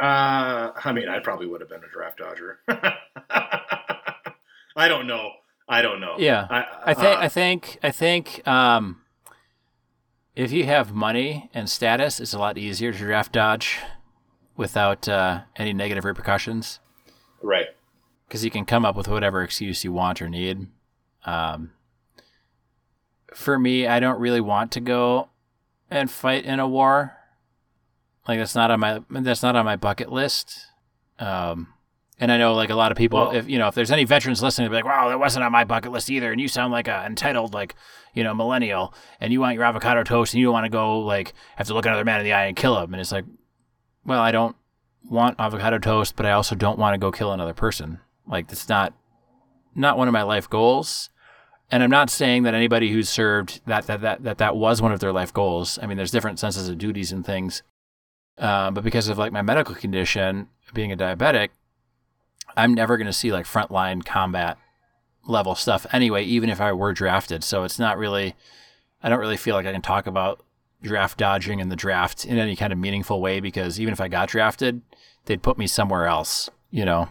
[0.00, 2.60] Uh, I mean, I probably would have been a draft dodger.
[4.76, 5.32] I don't know.
[5.68, 6.14] I don't know.
[6.18, 9.02] Yeah, I, I think uh, I think I think um,
[10.34, 13.78] if you have money and status, it's a lot easier to draft dodge
[14.56, 16.80] without uh, any negative repercussions.
[17.42, 17.66] Right.
[18.30, 20.68] Because you can come up with whatever excuse you want or need.
[21.26, 21.72] Um,
[23.34, 25.30] for me, I don't really want to go
[25.90, 27.16] and fight in a war.
[28.28, 30.60] Like that's not on my that's not on my bucket list.
[31.18, 31.74] Um,
[32.20, 34.04] and I know like a lot of people, well, if you know, if there's any
[34.04, 36.46] veterans listening, they'll be like, "Wow, that wasn't on my bucket list either," and you
[36.46, 37.74] sound like a entitled like
[38.14, 41.34] you know millennial, and you want your avocado toast, and you want to go like
[41.56, 43.24] have to look another man in the eye and kill him, and it's like,
[44.04, 44.54] well, I don't
[45.02, 47.98] want avocado toast, but I also don't want to go kill another person.
[48.26, 48.94] Like that's not
[49.74, 51.10] not one of my life goals.
[51.72, 54.92] And I'm not saying that anybody who's served that that that that, that was one
[54.92, 55.78] of their life goals.
[55.82, 57.62] I mean, there's different senses of duties and things.
[58.38, 61.50] Uh, but because of like my medical condition, being a diabetic,
[62.56, 64.56] I'm never going to see like frontline combat
[65.26, 67.44] level stuff anyway, even if I were drafted.
[67.44, 68.34] So it's not really,
[69.02, 70.42] I don't really feel like I can talk about
[70.82, 74.08] draft dodging and the draft in any kind of meaningful way because even if I
[74.08, 74.80] got drafted,
[75.26, 77.08] they'd put me somewhere else, you know?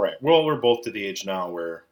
[0.00, 0.14] Right.
[0.20, 1.84] Well, we're both to the age now where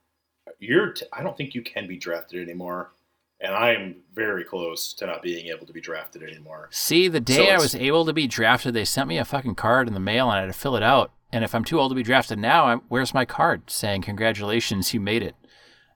[0.58, 2.92] you're, t- I don't think you can be drafted anymore.
[3.40, 6.68] And I am very close to not being able to be drafted anymore.
[6.72, 9.54] See, the day so I was able to be drafted, they sent me a fucking
[9.54, 11.12] card in the mail and I had to fill it out.
[11.32, 14.92] And if I'm too old to be drafted now, I'm, where's my card saying congratulations,
[14.92, 15.36] you made it?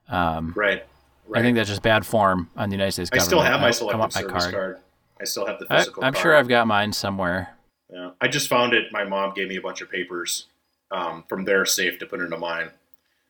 [0.07, 0.85] Um, right.
[1.27, 1.39] right.
[1.39, 3.25] I think that's just bad form on the United States government.
[3.25, 4.53] I still have my selective service card.
[4.53, 4.79] card.
[5.19, 6.03] I still have the physical.
[6.03, 7.55] I, am sure I've got mine somewhere.
[7.91, 8.91] Yeah, I just found it.
[8.91, 10.47] My mom gave me a bunch of papers
[10.93, 12.69] um, from their safe to put into mine,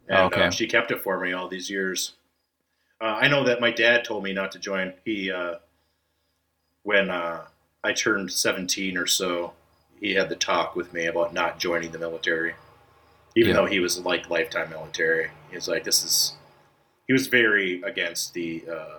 [0.07, 0.43] and oh, okay.
[0.43, 2.13] uh, she kept it for me all these years.
[3.01, 4.93] Uh, I know that my dad told me not to join.
[5.05, 5.55] He uh,
[6.83, 7.45] when uh,
[7.83, 9.53] I turned 17 or so,
[9.99, 12.53] he had the talk with me about not joining the military,
[13.35, 13.55] even yeah.
[13.55, 15.29] though he was like lifetime military.
[15.49, 16.33] He was like, "This is."
[17.07, 18.97] He was very against the uh,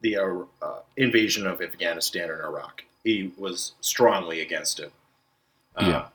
[0.00, 2.82] the uh, uh, invasion of Afghanistan and Iraq.
[3.04, 4.92] He was strongly against it.
[5.76, 6.06] Uh, yeah.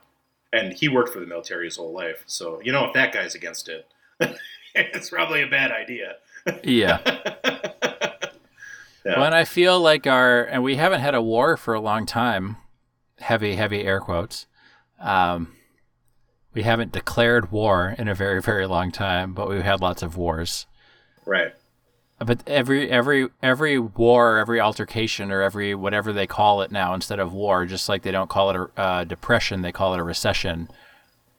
[0.56, 3.34] And he worked for the military his whole life, so you know if that guy's
[3.34, 3.86] against it,
[4.74, 6.16] it's probably a bad idea.
[6.62, 7.00] yeah.
[9.04, 9.24] yeah.
[9.24, 12.56] And I feel like our and we haven't had a war for a long time
[13.18, 14.46] heavy, heavy air quotes.
[15.00, 15.54] Um,
[16.54, 20.16] we haven't declared war in a very, very long time, but we've had lots of
[20.16, 20.66] wars.
[21.24, 21.54] Right.
[22.18, 27.18] But every every every war, every altercation, or every whatever they call it now, instead
[27.18, 30.02] of war, just like they don't call it a uh, depression, they call it a
[30.02, 30.68] recession,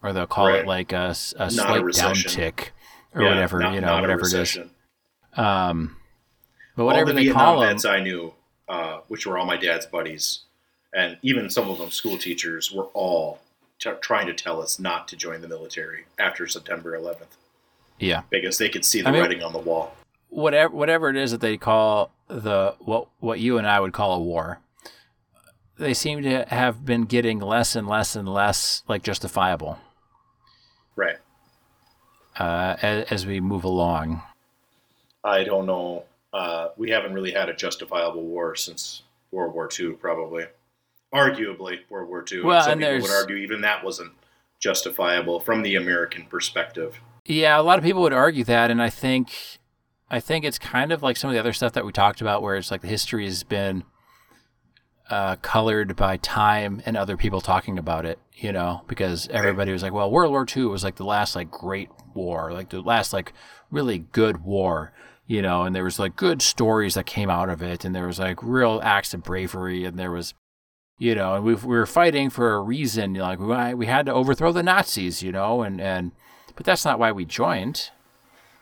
[0.04, 0.60] or they'll call right.
[0.60, 2.70] it like a, a slight a downtick,
[3.16, 4.60] or yeah, whatever not, you know, whatever it is.
[5.36, 5.98] Um,
[6.76, 8.34] but whatever all the they Vietnam call vets them, I knew,
[8.70, 10.42] uh, which were all my dad's buddies,
[10.94, 13.40] and even some of them school teachers were all
[13.80, 17.36] t- trying to tell us not to join the military after September 11th.
[18.00, 19.96] Yeah, because they could see the I mean, writing on the wall.
[20.30, 24.14] Whatever, whatever it is that they call the what what you and I would call
[24.14, 24.60] a war,
[25.78, 29.80] they seem to have been getting less and less and less like justifiable.
[30.96, 31.18] Right.
[32.38, 34.22] Uh, as, as we move along.
[35.24, 36.04] I don't know.
[36.34, 40.46] Uh, we haven't really had a justifiable war since World War II, probably
[41.14, 42.42] arguably World War II.
[42.44, 44.12] Well, and some and people would argue even that wasn't
[44.60, 47.00] justifiable from the American perspective.
[47.26, 49.60] Yeah, a lot of people would argue that, and I think,
[50.10, 52.42] I think it's kind of like some of the other stuff that we talked about,
[52.42, 53.84] where it's like the history has been
[55.10, 58.20] uh, colored by time and other people talking about it.
[58.34, 61.52] You know, because everybody was like, "Well, World War II was like the last like
[61.52, 63.34] great war, like the last like
[63.72, 64.94] really good war."
[65.26, 68.08] You know, and there was like good stories that came out of it, and there
[68.08, 70.34] was like real acts of bravery, and there was
[71.00, 73.16] you know, and we we were fighting for a reason.
[73.16, 76.12] You know, like we we had to overthrow the Nazis, you know, and and
[76.56, 77.92] but that's not why we joined.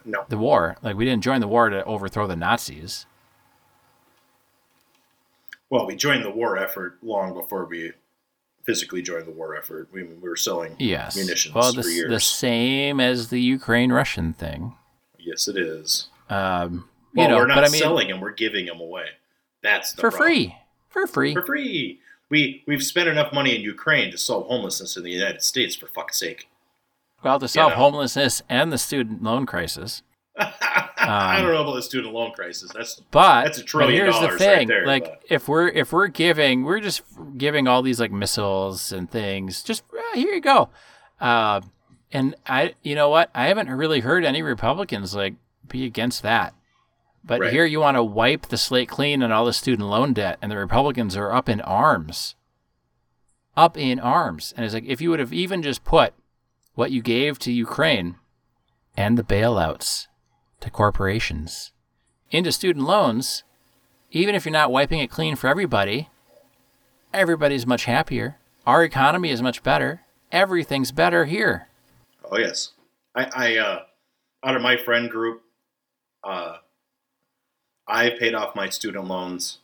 [0.05, 0.25] No.
[0.29, 3.05] The war, like we didn't join the war to overthrow the Nazis.
[5.69, 7.93] Well, we joined the war effort long before we
[8.65, 9.89] physically joined the war effort.
[9.91, 11.15] We, we were selling yes.
[11.15, 12.09] munitions well, the, for years.
[12.09, 14.75] the same as the Ukraine Russian thing.
[15.17, 16.07] Yes, it is.
[16.29, 19.05] Um, well, you know, we're not but I mean, selling them; we're giving them away.
[19.63, 20.29] That's the for problem.
[20.29, 20.55] free.
[20.89, 21.33] For free.
[21.33, 21.99] For free.
[22.29, 25.75] We we've spent enough money in Ukraine to solve homelessness in the United States.
[25.75, 26.47] For fuck's sake.
[27.25, 27.77] Well, to solve know.
[27.77, 30.03] homelessness and the student loan crisis.
[30.37, 32.71] I don't know about the student loan crisis.
[32.73, 35.67] That's But That's a but here's dollars the right thing: there, like, but- if we're
[35.67, 37.01] if we're giving, we're just
[37.37, 39.63] giving all these like missiles and things.
[39.63, 40.69] Just uh, here you go.
[41.19, 41.61] Uh,
[42.11, 43.29] and I, you know what?
[43.35, 45.35] I haven't really heard any Republicans like
[45.67, 46.53] be against that.
[47.23, 47.51] But Right.
[47.51, 50.51] here you want to wipe the slate clean on all the student loan debt, and
[50.51, 52.35] the Republicans are up in arms.
[53.57, 56.13] Up in arms, and it's like if you would have even just put
[56.75, 58.15] what you gave to Ukraine
[58.95, 60.07] and the bailouts
[60.59, 61.71] to corporations
[62.31, 63.43] into student loans,
[64.11, 66.09] even if you're not wiping it clean for everybody,
[67.13, 68.37] everybody's much happier.
[68.67, 70.01] Our economy is much better.
[70.31, 71.67] Everything's better here.
[72.29, 72.71] Oh yes,
[73.15, 73.79] I, I uh,
[74.43, 75.43] out of my friend group,
[76.23, 76.57] uh,
[77.87, 79.59] I paid off my student loans,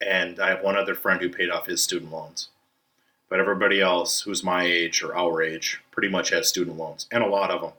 [0.00, 2.48] and I have one other friend who paid off his student loans.
[3.28, 7.24] But everybody else who's my age or our age pretty much has student loans, and
[7.24, 7.72] a lot of them,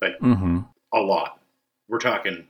[0.00, 0.60] like Mm-hmm.
[0.94, 1.40] a lot.
[1.88, 2.46] We're talking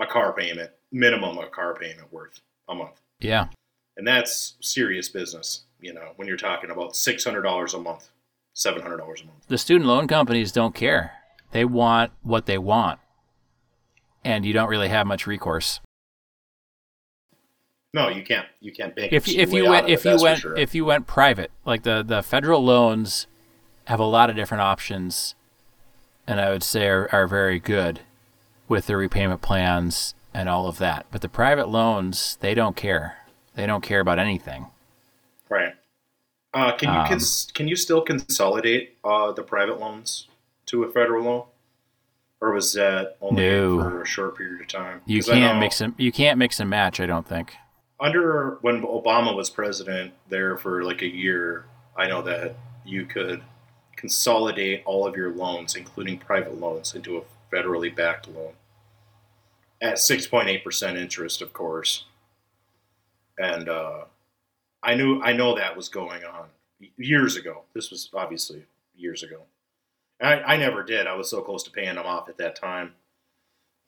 [0.00, 3.48] a car payment, minimum a car payment worth a month, Yeah.
[3.96, 5.62] and that's serious business.
[5.80, 8.08] You know, when you're talking about six hundred dollars a month,
[8.54, 9.46] seven hundred dollars a month.
[9.46, 11.12] The student loan companies don't care.
[11.52, 12.98] They want what they want.
[14.24, 15.78] And you don't really have much recourse.
[17.96, 18.46] No, you can't.
[18.60, 19.12] You can't bank.
[19.12, 22.22] If you, if you went if you went if you went private, like the the
[22.22, 23.26] federal loans
[23.86, 25.34] have a lot of different options
[26.26, 28.00] and I would say are, are very good
[28.68, 31.06] with the repayment plans and all of that.
[31.10, 33.18] But the private loans, they don't care.
[33.54, 34.66] They don't care about anything.
[35.48, 35.72] right.
[36.52, 40.26] Uh, can you Um, cons- can you still consolidate uh, the private loans
[40.66, 41.44] to a federal loan,
[42.40, 43.78] or was that only No.
[43.80, 45.00] for a short period of time?
[45.06, 45.94] You can't know mix them.
[45.98, 46.98] You can't mix and match.
[46.98, 47.54] I don't think.
[47.98, 51.64] Under when Obama was president there for like a year.
[51.96, 53.42] I know that you could
[53.96, 57.22] consolidate all of your loans, including private loans, into a
[57.54, 58.52] federally backed loan
[59.80, 62.04] at six point eight percent interest, of course.
[63.38, 64.04] And uh,
[64.82, 66.48] I knew I know that was going on
[66.96, 67.62] years ago.
[67.74, 68.64] This was obviously
[68.96, 69.42] years ago.
[70.20, 71.06] I, I never did.
[71.06, 72.94] I was so close to paying them off at that time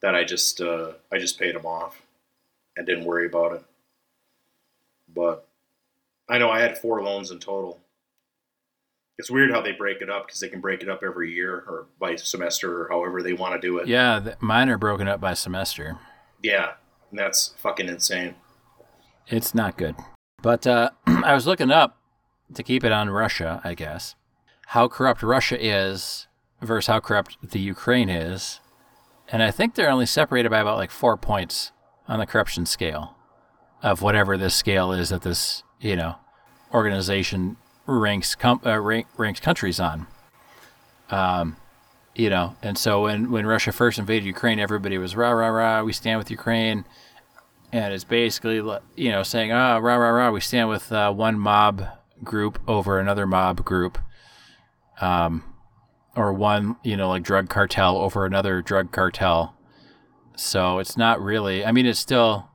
[0.01, 2.01] that I just uh, I just paid them off
[2.77, 3.63] and didn't worry about it.
[5.19, 5.45] But
[6.29, 7.81] I know I had four loans in total.
[9.17, 11.55] It's weird how they break it up because they can break it up every year
[11.67, 13.87] or by semester or however they want to do it.
[13.89, 15.99] Yeah, th- mine are broken up by semester.
[16.41, 16.71] Yeah,
[17.09, 18.35] and that's fucking insane.
[19.27, 19.97] It's not good.
[20.41, 21.97] But uh, I was looking up
[22.53, 24.15] to keep it on Russia, I guess,
[24.67, 26.27] how corrupt Russia is
[26.61, 28.61] versus how corrupt the Ukraine is.
[29.27, 31.73] And I think they're only separated by about like four points
[32.07, 33.17] on the corruption scale
[33.81, 36.15] of whatever this scale is that this, you know,
[36.73, 40.07] organization ranks com- uh, rank, ranks countries on.
[41.09, 41.57] Um,
[42.15, 45.83] you know, and so when, when Russia first invaded Ukraine, everybody was rah rah rah,
[45.83, 46.85] we stand with Ukraine.
[47.71, 48.55] And it's basically
[48.95, 51.85] you know saying ah rah rah rah we stand with uh, one mob
[52.23, 53.99] group over another mob group.
[54.99, 55.43] Um
[56.15, 59.55] or one you know like drug cartel over another drug cartel.
[60.35, 62.48] So it's not really i mean it's still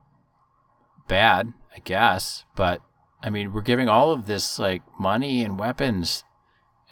[1.07, 2.81] bad i guess but
[3.21, 6.23] i mean we're giving all of this like money and weapons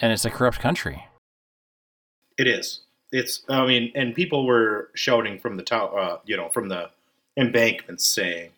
[0.01, 1.05] and it's a corrupt country
[2.37, 2.81] It is.
[3.11, 3.43] It's.
[3.47, 6.89] I mean, and people were shouting from the top, uh, you know, from the
[7.37, 8.49] embankments saying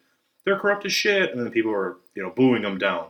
[0.46, 3.08] they're corrupt as shit, and then people were, you know, booing them down.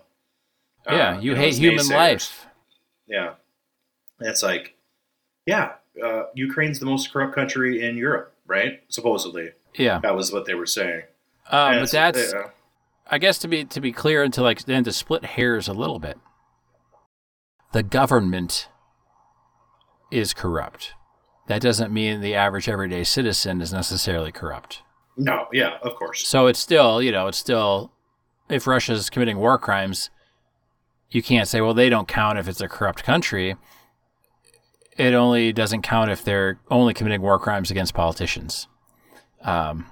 [0.89, 2.47] yeah Uh, you know, hate human life
[3.07, 3.33] Yeah.
[4.19, 4.75] And it's like,
[5.45, 5.73] yeah,
[6.03, 8.81] uh, Ukraine's the most corrupt country in Europe, right?
[8.89, 11.03] Supposedly, yeah that was what they were saying.
[11.49, 12.49] Uh, but that's uh,
[13.07, 15.73] I guess to be to be clear and to like then to split hairs a
[15.73, 16.17] little bit.
[17.73, 18.69] The government
[20.11, 20.93] is corrupt.
[21.47, 24.81] That doesn't mean the average everyday citizen is necessarily corrupt.
[25.17, 26.27] no, yeah, of course.
[26.27, 27.91] So it's still, you know, it's still
[28.49, 30.09] if Russia's committing war crimes,
[31.09, 33.55] you can't say, well, they don't count if it's a corrupt country.
[34.97, 38.67] It only doesn't count if they're only committing war crimes against politicians.
[39.41, 39.85] Um,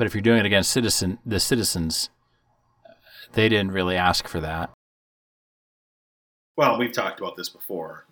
[0.00, 2.08] but if you're doing it against citizen, the citizens,
[3.34, 4.70] they didn't really ask for that.
[6.56, 8.06] Well, we've talked about this before.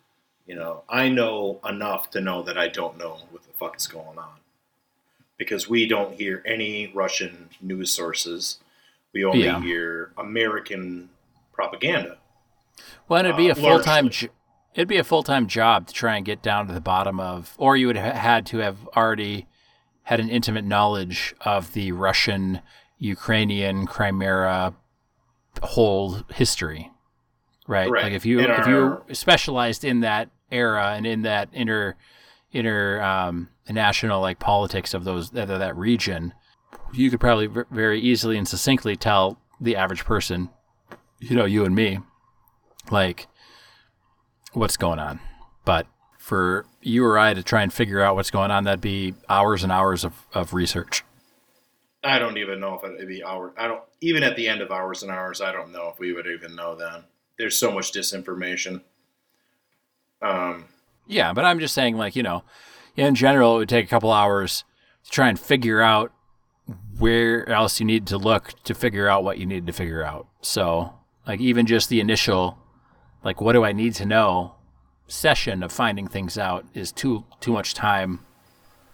[0.47, 3.87] You know, I know enough to know that I don't know what the fuck is
[3.87, 4.35] going on.
[5.39, 8.59] Because we don't hear any Russian news sources.
[9.15, 9.59] We only yeah.
[9.63, 11.09] hear American
[11.55, 12.19] propaganda.
[13.09, 14.11] Well, it'd be uh, a full time.
[14.11, 14.29] Jo-
[14.75, 17.55] it'd be a full time job to try and get down to the bottom of,
[17.57, 19.47] or you would have had to have already
[20.09, 22.63] had an intimate knowledge of the Russian,
[22.97, 24.73] Ukrainian, Crimea
[25.63, 26.91] whole history,
[27.67, 27.91] right?
[27.91, 28.05] right.
[28.05, 31.99] Like if you if you specialized in that era and in that inner
[32.55, 36.33] inner um, national like politics of those of that region,
[36.95, 40.49] you could probably very easily and succinctly tell the average person,
[41.19, 41.99] you know, you and me,
[42.91, 43.27] like
[44.55, 45.21] what's going on.
[45.67, 45.87] But
[46.29, 49.63] for you or I to try and figure out what's going on, that'd be hours
[49.63, 51.03] and hours of, of research.
[52.05, 53.53] I don't even know if it'd be hours.
[53.59, 55.41] I don't even at the end of hours and hours.
[55.41, 57.05] I don't know if we would even know then.
[57.39, 58.83] There's so much disinformation.
[60.21, 60.67] Um,
[61.07, 62.45] yeah, but I'm just saying, like you know,
[62.95, 64.65] in general, it would take a couple hours
[65.05, 66.13] to try and figure out
[66.99, 70.29] where else you need to look to figure out what you need to figure out.
[70.43, 70.93] So,
[71.27, 72.59] like even just the initial
[73.25, 74.55] like what do I need to know
[75.09, 78.21] session of finding things out is too too much time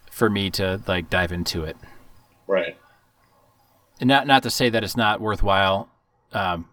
[0.09, 1.77] for me to like dive into it.
[2.47, 2.77] Right.
[3.99, 5.89] And not not to say that it's not worthwhile
[6.31, 6.67] um,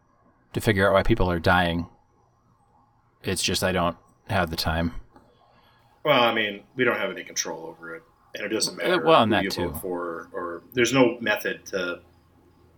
[0.52, 1.86] to figure out why people are dying.
[3.22, 3.96] It's just I don't
[4.28, 4.92] have the time.
[6.04, 8.02] Well, I mean, we don't have any control over it,
[8.34, 9.04] and it doesn't uh, matter.
[9.04, 9.72] well, who that too.
[9.80, 12.00] For, or there's no method to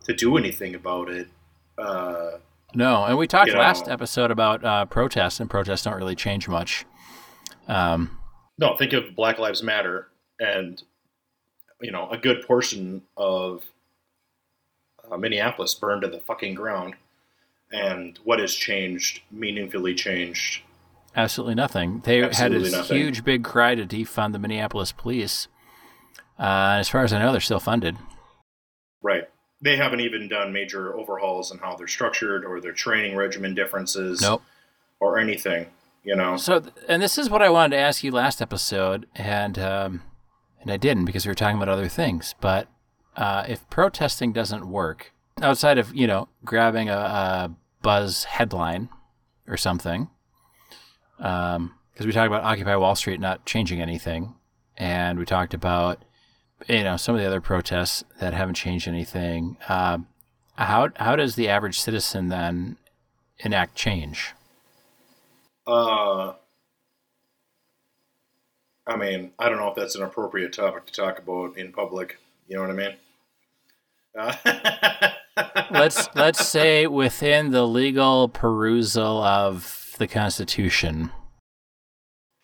[0.04, 1.28] to do anything about it.
[1.78, 2.38] Uh,
[2.74, 6.14] no, and we talked you last know, episode about uh, protests, and protests don't really
[6.16, 6.84] change much.
[7.68, 8.18] Um,
[8.58, 10.08] no, think of Black Lives Matter,
[10.40, 10.82] and
[11.80, 13.64] you know a good portion of
[15.10, 16.94] uh, Minneapolis burned to the fucking ground.
[17.72, 20.62] And what has changed, meaningfully changed?
[21.16, 22.02] Absolutely nothing.
[22.04, 22.96] They Absolutely had a nothing.
[22.98, 25.48] huge, big cry to defund the Minneapolis police.
[26.38, 27.96] Uh, as far as I know, they're still funded.
[29.64, 34.20] They haven't even done major overhauls in how they're structured or their training regimen differences
[34.20, 34.42] nope.
[35.00, 35.66] or anything
[36.04, 39.58] you know so and this is what i wanted to ask you last episode and
[39.58, 40.02] um,
[40.60, 42.68] and i didn't because we were talking about other things but
[43.16, 47.50] uh, if protesting doesn't work outside of you know grabbing a, a
[47.82, 48.88] buzz headline
[49.48, 50.08] or something
[51.16, 54.34] because um, we talked about occupy wall street not changing anything
[54.76, 56.04] and we talked about
[56.68, 59.56] you know some of the other protests that haven't changed anything.
[59.68, 59.98] Uh,
[60.56, 62.76] how how does the average citizen then
[63.38, 64.32] enact change?
[65.66, 66.34] Uh,
[68.86, 72.18] I mean, I don't know if that's an appropriate topic to talk about in public.
[72.48, 72.96] You know what I mean?
[74.16, 75.10] Uh,
[75.70, 81.10] let's let's say within the legal perusal of the Constitution.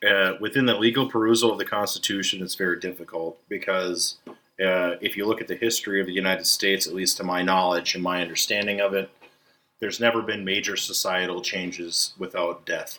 [0.07, 5.27] Uh, within the legal perusal of the Constitution, it's very difficult because uh, if you
[5.27, 8.23] look at the history of the United States, at least to my knowledge and my
[8.23, 9.11] understanding of it,
[9.79, 12.99] there's never been major societal changes without death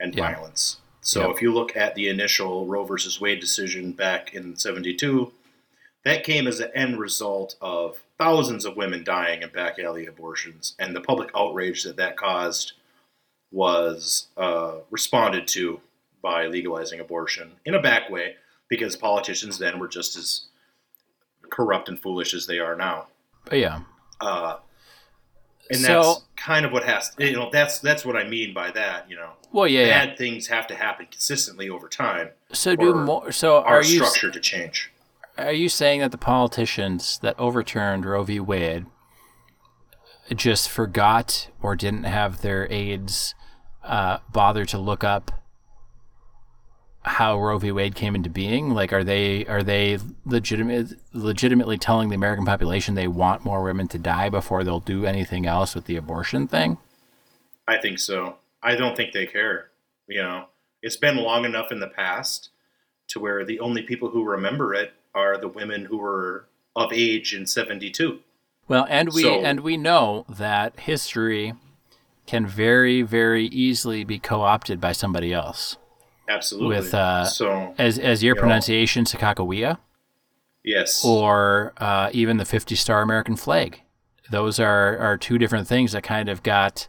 [0.00, 0.32] and yeah.
[0.32, 0.78] violence.
[1.00, 5.32] So if you look at the initial Roe versus Wade decision back in 72,
[6.04, 10.74] that came as an end result of thousands of women dying in back alley abortions.
[10.78, 12.72] And the public outrage that that caused
[13.50, 15.80] was uh, responded to
[16.22, 18.34] by legalizing abortion in a back way
[18.68, 20.46] because politicians then were just as
[21.50, 23.06] corrupt and foolish as they are now.
[23.44, 23.80] But yeah.
[24.20, 24.56] Uh,
[25.70, 28.54] and so, that's kind of what has to, you know that's that's what I mean
[28.54, 30.16] by that you know well yeah bad yeah.
[30.16, 34.40] things have to happen consistently over time so do more so are you structure to
[34.40, 34.90] change
[35.36, 38.86] are you saying that the politicians that overturned Roe v Wade
[40.34, 43.34] just forgot or didn't have their aides
[43.82, 45.32] uh, bother to look up
[47.08, 47.72] how Roe v.
[47.72, 48.70] Wade came into being?
[48.70, 53.88] Like, are they are they legitimate legitimately telling the American population they want more women
[53.88, 56.78] to die before they'll do anything else with the abortion thing?
[57.66, 58.36] I think so.
[58.62, 59.70] I don't think they care.
[60.06, 60.46] You know,
[60.82, 62.50] it's been long enough in the past
[63.08, 66.46] to where the only people who remember it are the women who were
[66.76, 68.20] of age in 72.
[68.68, 71.54] Well, and we so, and we know that history
[72.26, 75.76] can very very easily be co-opted by somebody else.
[76.28, 76.76] Absolutely.
[76.76, 79.78] With uh, so as as your you pronunciation, know, Sacagawea.
[80.64, 81.04] Yes.
[81.04, 83.80] Or uh, even the fifty star American flag.
[84.30, 86.88] Those are are two different things that kind of got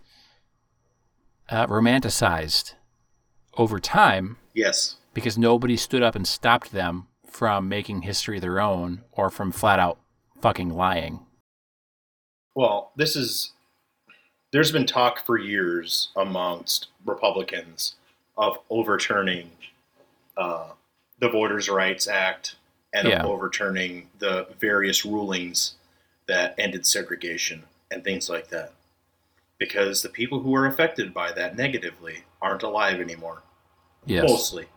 [1.47, 2.73] uh, romanticized
[3.57, 4.37] over time.
[4.53, 4.97] Yes.
[5.13, 9.79] Because nobody stood up and stopped them from making history their own or from flat
[9.79, 9.99] out
[10.41, 11.21] fucking lying.
[12.55, 13.53] Well, this is
[14.51, 17.95] there's been talk for years amongst Republicans
[18.39, 19.51] of overturning
[20.37, 20.69] uh,
[21.19, 22.55] the Voters' Rights Act
[22.93, 23.19] and yeah.
[23.19, 25.75] of overturning the various rulings
[26.27, 28.71] that ended segregation and things like that.
[29.57, 33.43] Because the people who were affected by that negatively aren't alive anymore.
[34.05, 34.29] Yes.
[34.29, 34.67] Mostly.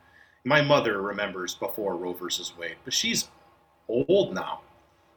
[0.45, 3.29] My mother remembers before Roe versus Wade, but she's
[3.89, 4.61] old now.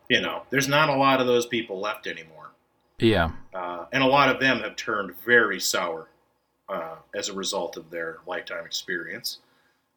[0.08, 2.52] You know, there's not a lot of those people left anymore.
[3.00, 3.32] Yeah.
[3.52, 6.08] Uh, and a lot of them have turned very sour
[6.70, 9.40] uh, as a result of their lifetime experience.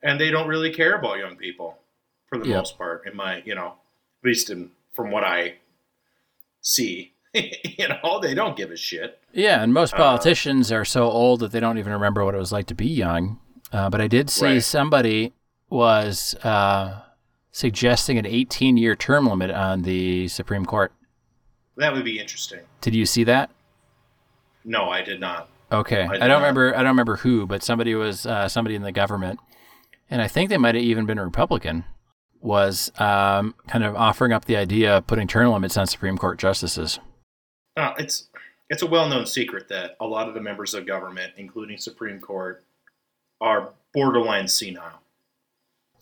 [0.02, 1.78] And they don't really care about young people
[2.28, 3.74] for the most part, in my, you know,
[4.22, 5.54] at least in, from what I
[6.60, 7.12] see.
[7.34, 9.18] you know, they don't give a shit.
[9.32, 12.34] Yeah, and most uh, politicians uh, are so old that they don't even remember what
[12.34, 13.40] it was like to be young.
[13.72, 14.62] Uh, but I did see right.
[14.62, 15.32] somebody
[15.68, 17.02] was uh,
[17.50, 20.92] suggesting an 18 year term limit on the Supreme Court.
[21.76, 22.60] That would be interesting.
[22.80, 23.50] Did you see that?
[24.64, 25.48] No, I did not.
[25.70, 26.74] Okay, I, don't remember.
[26.74, 29.38] I don't remember who, but somebody was uh, somebody in the government,
[30.10, 31.84] and I think they might have even been a Republican.
[32.40, 36.38] Was um, kind of offering up the idea of putting term limits on Supreme Court
[36.38, 37.00] justices.
[37.76, 38.28] Uh, it's
[38.70, 42.20] it's a well known secret that a lot of the members of government, including Supreme
[42.20, 42.64] Court,
[43.40, 45.02] are borderline senile.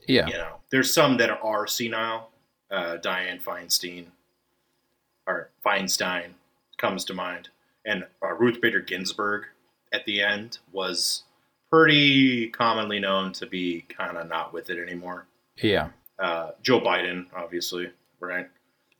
[0.07, 2.31] Yeah, you know, there's some that are senile.
[2.71, 4.07] Uh, Dianne Feinstein
[5.27, 6.31] or Feinstein
[6.79, 7.49] comes to mind,
[7.85, 9.47] and uh, Ruth Bader Ginsburg
[9.97, 11.24] at the end was
[11.70, 15.26] pretty commonly known to be kind of not with it anymore.
[15.57, 15.88] Yeah.
[16.18, 17.90] Uh, Joe Biden, obviously,
[18.20, 18.49] right?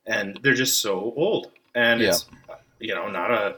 [0.05, 2.09] And they're just so old, and yeah.
[2.09, 2.25] it's
[2.79, 3.57] you know not a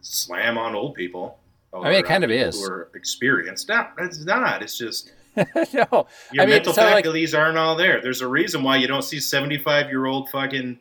[0.00, 1.38] slam on old people.
[1.74, 2.60] I mean, it kind uh, of is.
[2.60, 3.68] Who are experienced?
[3.68, 4.62] No, it's not.
[4.62, 5.46] It's just no.
[5.54, 6.06] Your I
[6.40, 7.42] mean, mental faculties like...
[7.42, 8.00] aren't all there.
[8.02, 10.78] There's a reason why you don't see 75 year old fucking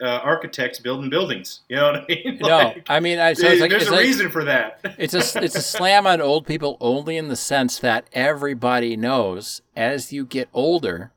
[0.00, 1.60] uh, architects building buildings.
[1.68, 2.38] You know what I mean?
[2.40, 4.80] Like, no, I mean, I, so it's like, there's it's a like, reason for that.
[4.98, 9.60] it's a it's a slam on old people only in the sense that everybody knows
[9.76, 11.12] as you get older,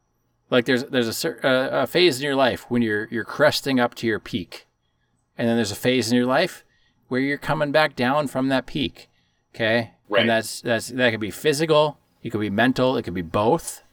[0.50, 3.96] like there's there's a, a, a phase in your life when you're you're cresting up
[3.96, 4.68] to your peak,
[5.38, 6.64] and then there's a phase in your life
[7.08, 9.10] where you're coming back down from that peak.
[9.54, 10.22] Okay, right.
[10.22, 13.84] and that's that's that could be physical, it could be mental, it could be both.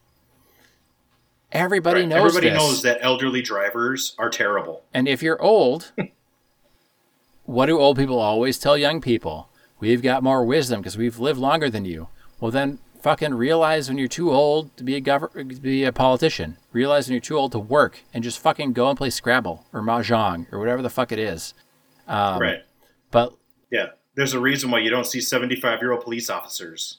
[1.52, 2.08] Everybody right.
[2.08, 2.36] knows.
[2.36, 2.58] Everybody this.
[2.58, 4.84] knows that elderly drivers are terrible.
[4.92, 5.92] And if you're old,
[7.44, 9.48] what do old people always tell young people?
[9.80, 12.08] We've got more wisdom because we've lived longer than you.
[12.40, 15.92] Well, then fucking realize when you're too old to be a gov- to be a
[15.92, 16.58] politician.
[16.72, 19.80] Realize when you're too old to work and just fucking go and play Scrabble or
[19.80, 21.54] mahjong or whatever the fuck it is.
[22.06, 22.64] Um, right.
[23.10, 23.34] But
[23.70, 26.98] yeah, there's a reason why you don't see 75 year old police officers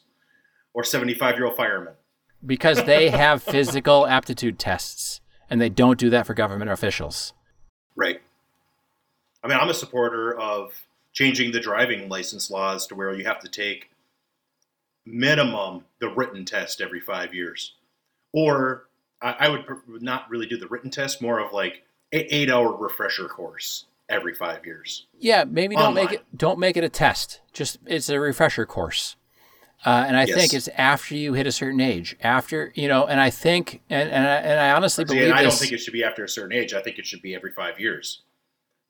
[0.73, 1.93] or 75 year old firemen
[2.45, 7.33] because they have physical aptitude tests and they don't do that for government officials.
[7.95, 8.21] Right.
[9.43, 10.73] I mean, I'm a supporter of
[11.13, 13.89] changing the driving license laws to where you have to take
[15.05, 17.73] minimum the written test every five years.
[18.31, 18.85] Or
[19.21, 19.65] I, would
[20.01, 21.83] not really do the written test, more of like
[22.13, 25.07] an eight hour refresher course every five years.
[25.19, 26.05] Yeah, maybe don't Online.
[26.05, 27.41] make it don't make it a test.
[27.51, 29.15] Just it's a refresher course.
[29.85, 30.37] Uh, and I yes.
[30.37, 34.09] think it's after you hit a certain age, after you know, and I think, and
[34.09, 35.33] and I, and I honestly See, believe.
[35.33, 36.73] I don't think it should be after a certain age.
[36.73, 38.23] I think it should be every five years.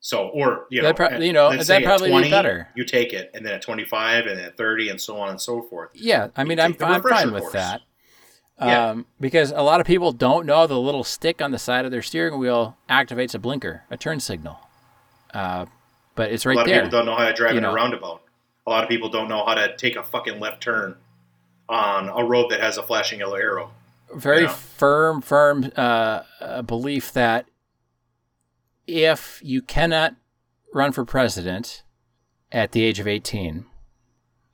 [0.00, 2.68] So, or you know, that pro- you know, that probably 20, be better.
[2.74, 5.28] You take it, and then at twenty five, and then at thirty, and so on
[5.28, 5.90] and so forth.
[5.94, 7.82] Yeah, I mean, I'm, I'm fine with that.
[8.60, 8.90] Yeah.
[8.90, 11.90] Um, because a lot of people don't know the little stick on the side of
[11.90, 14.58] their steering wheel activates a blinker, a turn signal.
[15.32, 15.66] Uh,
[16.14, 16.64] but it's right there.
[16.64, 16.80] A lot there.
[16.80, 17.70] of people don't know how to drive in know.
[17.70, 18.22] a roundabout.
[18.70, 20.94] A lot of people don't know how to take a fucking left turn
[21.68, 23.72] on a road that has a flashing yellow arrow.
[24.14, 24.52] Very you know?
[24.52, 27.46] firm, firm uh, belief that
[28.86, 30.14] if you cannot
[30.72, 31.82] run for president
[32.52, 33.66] at the age of 18,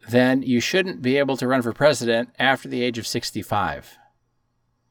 [0.08, 3.98] then you shouldn't be able to run for president after the age of 65.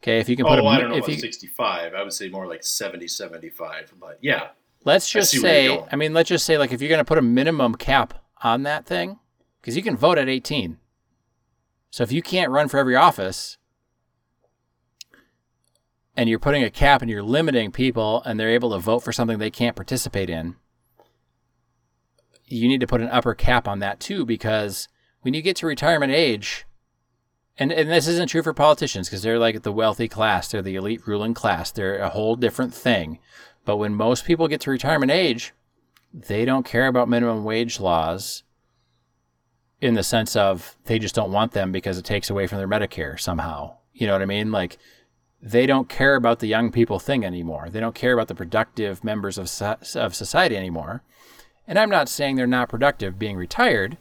[0.04, 1.96] Okay, if you can put oh, a, I don't know if you, 65.
[1.96, 3.96] I would say more like 70, 75.
[4.00, 4.50] But yeah.
[4.84, 7.24] Let's just say, I mean, let's just say, like, if you're going to put a
[7.24, 9.20] minimum cap on that thing
[9.62, 10.78] because you can vote at 18.
[11.90, 13.58] So if you can't run for every office
[16.16, 19.12] and you're putting a cap and you're limiting people and they're able to vote for
[19.12, 20.56] something they can't participate in,
[22.48, 24.88] you need to put an upper cap on that too because
[25.22, 26.66] when you get to retirement age,
[27.58, 30.76] and, and this isn't true for politicians because they're like the wealthy class, they're the
[30.76, 33.20] elite ruling class, they're a whole different thing.
[33.64, 35.54] But when most people get to retirement age,
[36.16, 38.44] they don't care about minimum wage laws
[39.82, 42.68] in the sense of they just don't want them because it takes away from their
[42.68, 43.76] Medicare somehow.
[43.94, 44.52] You know what I mean?
[44.52, 44.78] Like
[45.42, 47.68] they don't care about the young people thing anymore.
[47.70, 49.52] They don't care about the productive members of
[49.96, 51.04] of society anymore.
[51.68, 53.98] And I'm not saying they're not productive being retired.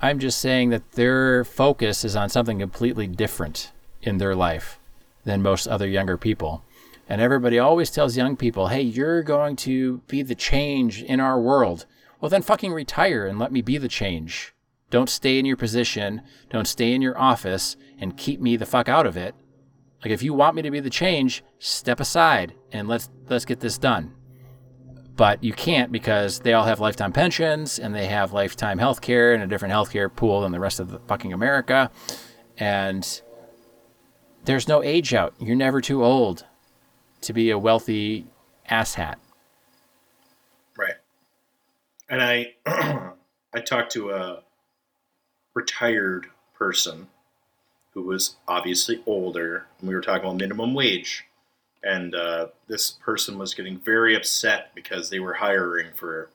[0.00, 4.78] I'm just saying that their focus is on something completely different in their life
[5.24, 6.62] than most other younger people.
[7.08, 11.40] And everybody always tells young people, hey, you're going to be the change in our
[11.40, 11.86] world.
[12.20, 14.54] Well, then fucking retire and let me be the change.
[14.90, 16.22] Don't stay in your position.
[16.50, 19.34] Don't stay in your office and keep me the fuck out of it.
[20.02, 23.60] Like if you want me to be the change, step aside and let's let's get
[23.60, 24.14] this done.
[25.16, 29.34] But you can't because they all have lifetime pensions and they have lifetime health care
[29.34, 31.90] and a different health care pool than the rest of the fucking America.
[32.56, 33.20] And
[34.44, 35.34] there's no age out.
[35.40, 36.44] You're never too old
[37.22, 38.26] to be a wealthy
[38.70, 39.16] asshat.
[40.76, 40.94] Right.
[42.08, 42.54] And I
[43.54, 44.42] I talked to a
[45.54, 47.08] retired person
[47.92, 51.24] who was obviously older, and we were talking about minimum wage.
[51.82, 56.30] And uh, this person was getting very upset because they were hiring for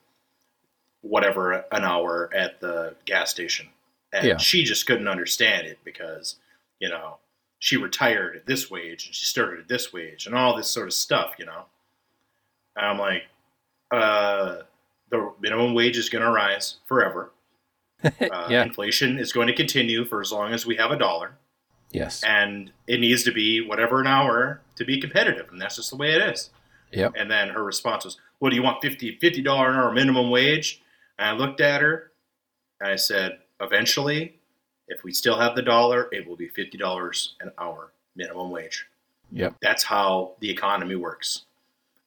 [1.01, 3.67] whatever an hour at the gas station.
[4.11, 4.37] And yeah.
[4.37, 6.37] she just couldn't understand it because,
[6.79, 7.17] you know,
[7.63, 10.85] she retired at this wage and she started at this wage and all this sort
[10.85, 11.63] of stuff, you know.
[12.75, 13.23] And I'm like,
[13.89, 14.63] uh,
[15.09, 17.31] the minimum wage is going to rise forever.
[18.03, 18.63] Uh, yeah.
[18.63, 21.37] Inflation is going to continue for as long as we have a dollar.
[21.91, 22.21] Yes.
[22.21, 25.95] And it needs to be whatever an hour to be competitive, and that's just the
[25.95, 26.49] way it is.
[26.91, 27.13] Yep.
[27.17, 28.81] And then her response was, "What do you want?
[28.81, 30.81] 50 dollar an hour minimum wage?"
[31.17, 32.11] And I looked at her,
[32.81, 34.41] and I said, "Eventually,
[34.87, 38.85] if we still have the dollar, it will be fifty dollars an hour minimum wage."
[39.31, 39.55] Yep.
[39.61, 41.43] That's how the economy works,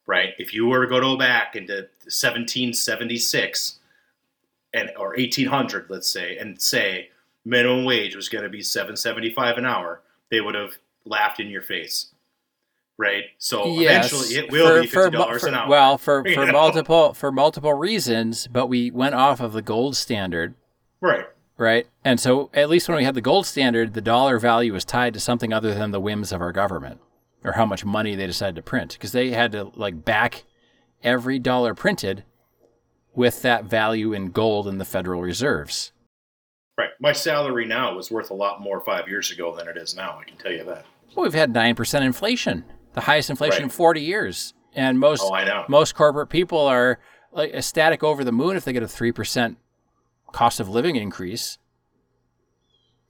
[0.05, 0.29] right?
[0.37, 3.79] If you were to go back into 1776
[4.73, 7.09] and or 1800, let's say, and say
[7.43, 11.61] minimum wage was going to be 775 an hour, they would have laughed in your
[11.61, 12.07] face.
[12.97, 13.25] Right.
[13.37, 15.69] So yes, eventually it will for, be fifty dollars an hour.
[15.69, 20.55] Well, for, for multiple for multiple reasons, but we went off of the gold standard.
[20.99, 21.27] Right.
[21.57, 21.87] Right.
[22.05, 25.13] And so at least when we had the gold standard, the dollar value was tied
[25.15, 27.01] to something other than the whims of our government
[27.43, 28.93] or how much money they decided to print.
[28.93, 30.43] Because they had to like back
[31.03, 32.23] every dollar printed
[33.15, 35.91] with that value in gold in the Federal Reserves.
[36.77, 36.91] Right.
[36.99, 40.19] My salary now was worth a lot more five years ago than it is now.
[40.21, 40.85] I can tell you that.
[41.15, 43.63] Well, we've had nine percent inflation, the highest inflation right.
[43.63, 46.99] in forty years, and most oh, most corporate people are
[47.31, 49.57] like ecstatic over the moon if they get a three percent
[50.31, 51.57] cost of living increase.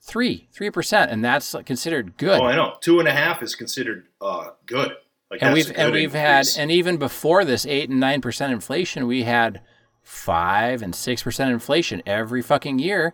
[0.02, 2.40] Three, three percent, and that's considered good.
[2.40, 2.76] Oh, I know.
[2.80, 4.94] Two and a half is considered uh, good.
[5.30, 6.56] Like and we've and we've increase.
[6.56, 9.62] had and even before this eight and nine percent inflation, we had
[10.02, 13.14] five and six percent inflation every fucking year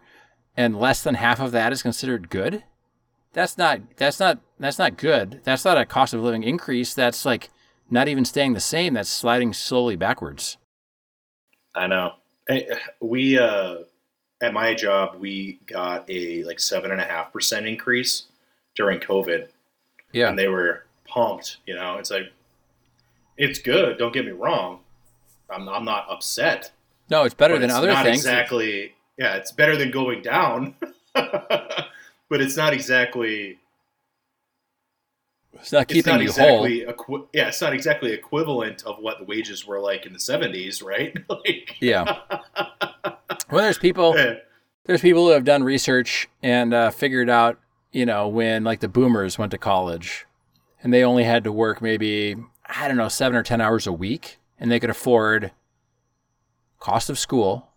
[0.56, 2.64] and less than half of that is considered good
[3.34, 7.26] that's not that's not that's not good that's not a cost of living increase that's
[7.26, 7.50] like
[7.90, 10.58] not even staying the same that's sliding slowly backwards
[11.74, 12.12] i know
[13.02, 13.78] we uh
[14.44, 18.24] at my job we got a like seven and a half percent increase
[18.76, 19.48] during covid
[20.12, 22.32] yeah and they were pumped you know it's like
[23.38, 24.80] it's good don't get me wrong
[25.50, 26.72] i'm, I'm not upset
[27.10, 30.76] no it's better than it's other not things exactly yeah, it's better than going down,
[31.14, 31.92] but
[32.32, 33.60] it's not exactly.
[35.54, 36.90] It's not keeping it's not you exactly whole.
[36.90, 40.84] Equi- yeah, it's not exactly equivalent of what the wages were like in the '70s,
[40.84, 41.16] right?
[41.30, 42.18] like, yeah.
[43.54, 44.14] well, there's people.
[44.86, 47.60] There's people who have done research and uh, figured out,
[47.92, 50.26] you know, when like the boomers went to college,
[50.82, 52.36] and they only had to work maybe
[52.66, 55.52] I don't know seven or ten hours a week, and they could afford
[56.80, 57.70] cost of school,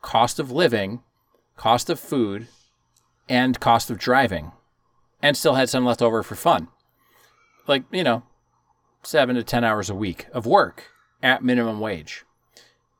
[0.00, 1.02] cost of living,
[1.56, 2.46] cost of food,
[3.28, 4.52] and cost of driving,
[5.20, 6.68] and still had some left over for fun.
[7.66, 8.22] Like, you know,
[9.02, 10.84] seven to 10 hours a week of work
[11.22, 12.24] at minimum wage.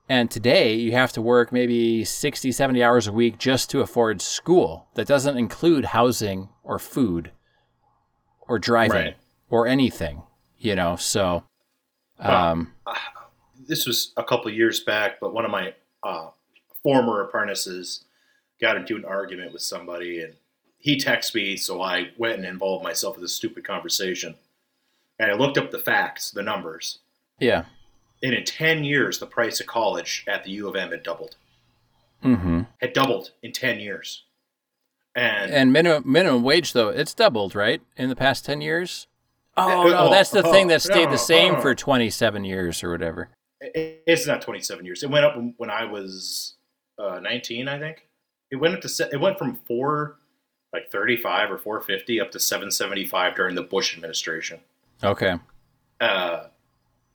[0.08, 4.22] And today you have to work maybe 60, 70 hours a week just to afford
[4.22, 4.88] school.
[4.94, 7.30] That doesn't include housing or food
[8.48, 9.16] or driving right.
[9.50, 10.22] or anything,
[10.58, 10.96] you know.
[10.96, 11.44] So,
[12.18, 12.98] um, well, uh,
[13.66, 16.30] this was a couple years back, but one of my uh,
[16.82, 18.04] former apprentices
[18.60, 20.34] got into an argument with somebody and
[20.78, 24.36] he texted me, so I went and involved myself in this stupid conversation.
[25.18, 27.00] And I looked up the facts, the numbers.
[27.40, 27.64] Yeah.
[28.22, 31.36] And in 10 years, the price of college at the U of M had doubled.
[32.24, 32.62] Mm-hmm.
[32.80, 34.24] Had doubled in 10 years.
[35.14, 39.08] And, and minimum minimum wage though it's doubled right in the past 10 years
[39.56, 41.60] oh no oh, that's the oh, thing that stayed the same oh.
[41.60, 43.28] for 27 years or whatever
[43.60, 46.58] it's not 27 years it went up when i was
[46.98, 48.06] uh, 19, I think.
[48.50, 50.16] It went up to it went from four
[50.72, 54.60] like 35 or 450 up to 775 during the Bush administration.
[55.02, 55.36] Okay.
[56.00, 56.44] Uh,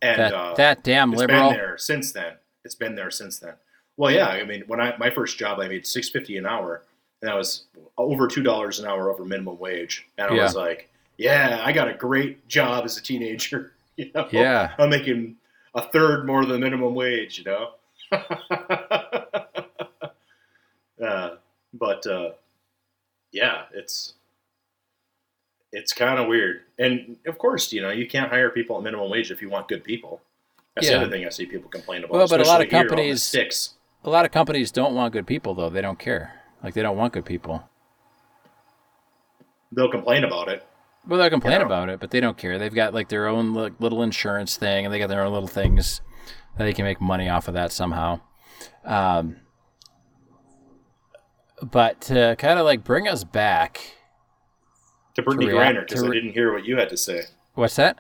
[0.03, 2.33] and that, uh, that damn it's liberal been there since then.
[2.65, 3.53] it's been there since then.
[3.95, 6.83] Well, yeah, I mean, when I my first job, I made six fifty an hour,
[7.21, 7.63] and that was
[7.97, 10.43] over two dollars an hour over minimum wage, and I yeah.
[10.43, 13.71] was like, yeah, I got a great job as a teenager.
[13.95, 15.35] You know, yeah, I'm making
[15.75, 17.37] a third more than minimum wage.
[17.37, 17.73] You know,
[21.05, 21.35] uh,
[21.75, 22.31] but uh,
[23.31, 24.15] yeah, it's
[25.73, 26.61] it's kind of weird.
[26.79, 29.67] And of course, you know, you can't hire people at minimum wage if you want
[29.67, 30.21] good people.
[30.75, 30.93] That's yeah.
[30.93, 32.13] the other thing I see people complain about.
[32.13, 33.73] Well, but a lot of companies sticks.
[34.03, 35.69] A lot of companies don't want good people though.
[35.69, 36.41] They don't care.
[36.63, 37.67] Like they don't want good people.
[39.71, 40.65] They'll complain about it.
[41.07, 42.57] Well, they'll complain about it, but they don't care.
[42.57, 45.47] They've got like their own like, little insurance thing, and they got their own little
[45.47, 46.01] things
[46.57, 48.21] that they can make money off of that somehow.
[48.85, 49.37] Um,
[51.61, 53.95] but to kind of like bring us back
[55.15, 57.23] to Brittney Griner, because re- I didn't hear what you had to say.
[57.53, 57.97] What's that?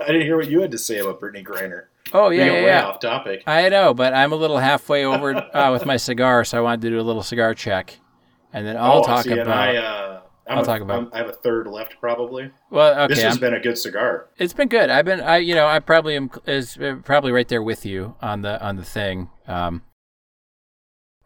[0.00, 1.84] I didn't hear what you had to say about Brittney Griner.
[2.12, 2.86] Oh yeah, yeah, yeah.
[2.86, 3.42] off topic.
[3.46, 6.82] I know, but I'm a little halfway over uh, with my cigar, so I wanted
[6.82, 7.98] to do a little cigar check,
[8.52, 9.48] and then I'll oh, talk see, about.
[9.48, 10.98] I, uh, i will talk about.
[10.98, 12.50] I'm, i have a third left, probably.
[12.70, 13.14] Well, okay.
[13.14, 14.28] This has I'm, been a good cigar.
[14.38, 14.90] It's been good.
[14.90, 18.16] I've been, I, you know, I probably am is uh, probably right there with you
[18.20, 19.30] on the on the thing.
[19.46, 19.82] Um,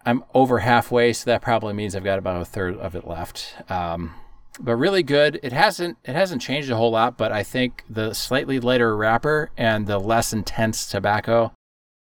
[0.04, 3.54] I'm over halfway, so that probably means I've got about a third of it left.
[3.70, 4.14] Um,
[4.60, 5.40] but really good.
[5.42, 9.50] It hasn't it hasn't changed a whole lot, but I think the slightly lighter wrapper
[9.56, 11.52] and the less intense tobacco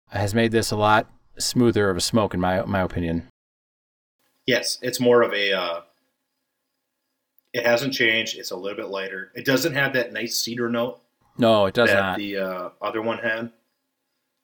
[0.10, 3.28] has made this a lot smoother of a smoke in my my opinion.
[4.46, 5.54] Yes, it's more of a.
[5.54, 5.82] Uh,
[7.54, 8.38] it hasn't changed.
[8.38, 9.32] It's a little bit lighter.
[9.36, 11.02] It doesn't have that nice cedar note.
[11.38, 12.18] No, it does that not.
[12.18, 13.52] The uh, other one had,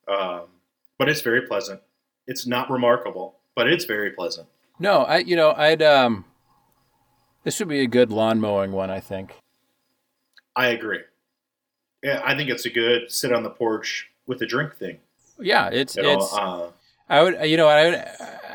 [0.07, 0.43] um,
[0.97, 1.81] but it's very pleasant.
[2.27, 4.47] It's not remarkable, but it's very pleasant.
[4.79, 6.25] No, I you know I'd um
[7.43, 9.35] this would be a good lawn mowing one, I think.
[10.55, 10.99] I agree.
[12.03, 14.99] Yeah, I think it's a good sit on the porch with a drink thing.
[15.39, 16.33] Yeah, it's you it's.
[16.33, 16.71] uh,
[17.09, 18.05] I would you know I would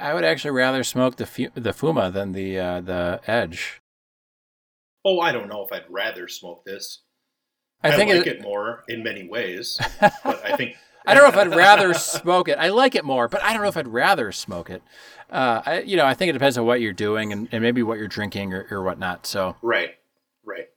[0.00, 3.80] I would actually rather smoke the fu- the Fuma than the uh, the Edge.
[5.04, 7.00] Oh, I don't know if I'd rather smoke this.
[7.82, 10.76] I, I think like it, it more in many ways, but I think
[11.06, 12.58] I don't know if I'd rather smoke it.
[12.58, 14.82] I like it more, but I don't know if I'd rather smoke it.
[15.30, 17.82] Uh, I, you know, I think it depends on what you're doing and, and maybe
[17.82, 19.26] what you're drinking or, or whatnot.
[19.26, 19.90] So right,
[20.44, 20.68] right.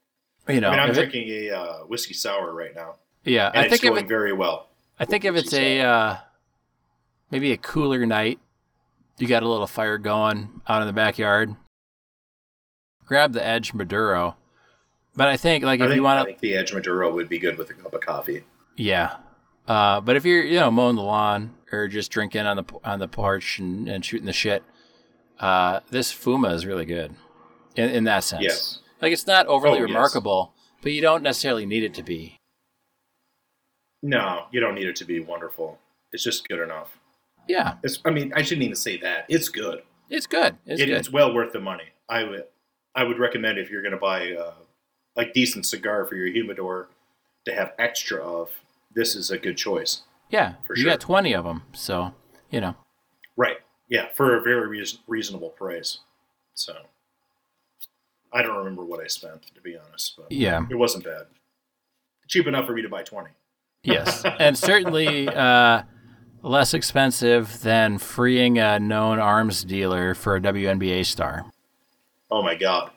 [0.49, 2.95] You know, I mean, I'm drinking it, a uh, whiskey sour right now.
[3.23, 4.69] Yeah, I think going it, very well.
[4.99, 6.17] I think if it's a uh,
[7.30, 8.39] maybe a cooler night,
[9.17, 11.55] you got a little fire going out in the backyard.
[13.05, 14.36] Grab the Edge Maduro,
[15.15, 17.39] but I think like if think, you want to, think the Edge Maduro would be
[17.39, 18.43] good with a cup of coffee.
[18.75, 19.17] Yeah,
[19.68, 22.99] uh, but if you're you know mowing the lawn or just drinking on the on
[22.99, 24.63] the porch and, and shooting the shit,
[25.39, 27.15] uh, this Fuma is really good
[27.76, 28.43] in, in that sense.
[28.43, 28.80] Yes.
[29.01, 30.76] Like it's not overly oh, remarkable, yes.
[30.82, 32.39] but you don't necessarily need it to be.
[34.01, 35.80] No, you don't need it to be wonderful.
[36.11, 36.97] It's just good enough.
[37.47, 37.76] Yeah.
[37.84, 39.26] It's, I mean, I shouldn't even say that.
[39.30, 39.82] It's good.
[40.09, 40.57] It's good.
[40.65, 40.97] It's, it, good.
[40.97, 41.86] it's well worth the money.
[42.09, 42.45] I would,
[42.95, 44.53] I would recommend if you're going to buy uh,
[45.15, 46.89] a decent cigar for your humidor
[47.45, 48.49] to have extra of
[48.93, 50.01] this is a good choice.
[50.29, 50.91] Yeah, for you sure.
[50.91, 52.13] got twenty of them, so
[52.49, 52.75] you know.
[53.35, 53.57] Right.
[53.88, 55.99] Yeah, for a very re- reasonable price.
[56.53, 56.73] So,
[58.33, 61.27] I don't remember what I spent to be honest, but yeah, it wasn't bad.
[62.27, 63.29] Cheap enough for me to buy twenty.
[63.83, 65.83] yes, and certainly uh,
[66.41, 71.45] less expensive than freeing a known arms dealer for a WNBA star.
[72.29, 72.91] Oh my god.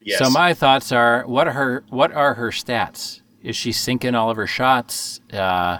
[0.00, 0.18] Yes.
[0.18, 3.20] So my thoughts are: what are her what are her stats?
[3.44, 5.20] Is she sinking all of her shots?
[5.30, 5.78] Uh,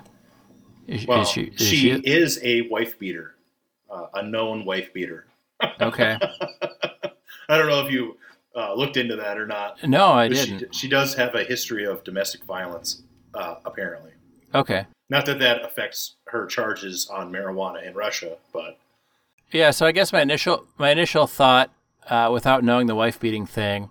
[0.87, 3.37] is, well, is she, is she, she, is a wife beater,
[3.91, 5.27] uh, a known wife beater.
[5.81, 6.19] Okay.
[7.49, 8.19] I don't know if you
[8.55, 9.83] uh, looked into that or not.
[9.83, 10.75] No, I didn't.
[10.75, 13.03] She, she, does have a history of domestic violence,
[13.33, 14.13] uh, apparently.
[14.55, 14.87] Okay.
[15.09, 18.79] Not that that affects her charges on marijuana in Russia, but
[19.53, 19.71] yeah.
[19.71, 21.71] So I guess my initial my initial thought,
[22.09, 23.91] uh, without knowing the wife beating thing,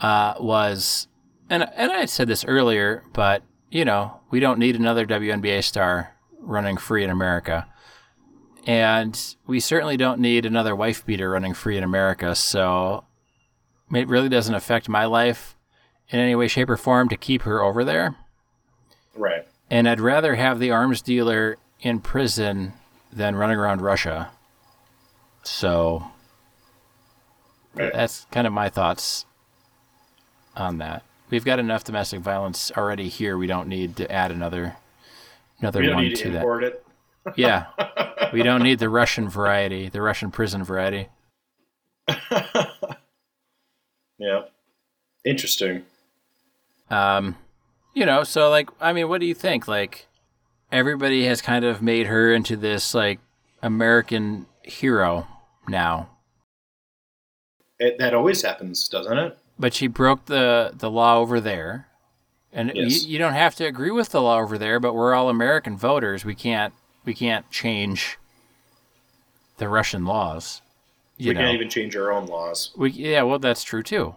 [0.00, 1.08] uh, was
[1.50, 6.14] and and I said this earlier, but you know, we don't need another WNBA star
[6.40, 7.66] running free in America.
[8.66, 12.34] And we certainly don't need another wife beater running free in America.
[12.34, 13.04] So
[13.94, 15.56] it really doesn't affect my life
[16.08, 18.16] in any way, shape, or form to keep her over there.
[19.14, 19.46] Right.
[19.70, 22.72] And I'd rather have the arms dealer in prison
[23.12, 24.30] than running around Russia.
[25.42, 26.04] So
[27.74, 27.92] right.
[27.92, 29.26] that's kind of my thoughts
[30.56, 31.05] on that.
[31.30, 33.36] We've got enough domestic violence already here.
[33.36, 34.76] We don't need to add another
[35.60, 36.44] another one to, to that.
[36.62, 36.86] It.
[37.36, 37.66] yeah,
[38.32, 41.08] we don't need the Russian variety, the Russian prison variety.
[44.18, 44.42] yeah,
[45.24, 45.82] interesting.
[46.88, 47.36] Um,
[47.94, 49.66] you know, so like, I mean, what do you think?
[49.66, 50.06] Like,
[50.70, 53.18] everybody has kind of made her into this like
[53.62, 55.26] American hero
[55.68, 56.10] now.
[57.78, 59.38] It, that always happens, doesn't it?
[59.58, 61.88] But she broke the the law over there,
[62.52, 63.04] and yes.
[63.04, 64.78] you, you don't have to agree with the law over there.
[64.78, 66.24] But we're all American voters.
[66.24, 68.18] We can't we can't change
[69.56, 70.60] the Russian laws.
[71.18, 71.40] we know.
[71.40, 72.72] can't even change our own laws.
[72.76, 74.14] We yeah, well that's true too.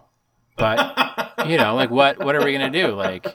[0.56, 2.88] But you know, like what what are we gonna do?
[2.88, 3.26] Like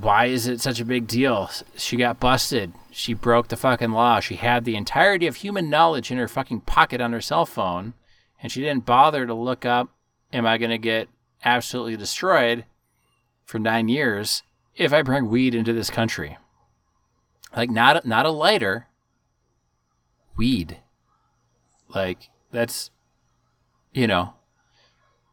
[0.00, 1.50] why is it such a big deal?
[1.76, 2.72] She got busted.
[2.90, 4.20] She broke the fucking law.
[4.20, 7.94] She had the entirety of human knowledge in her fucking pocket on her cell phone,
[8.42, 9.90] and she didn't bother to look up,
[10.32, 11.08] am I going to get
[11.44, 12.64] absolutely destroyed
[13.44, 14.42] for nine years
[14.74, 16.38] if I bring weed into this country?
[17.56, 18.88] Like, not, not a lighter,
[20.36, 20.78] weed.
[21.94, 22.90] Like, that's,
[23.92, 24.34] you know,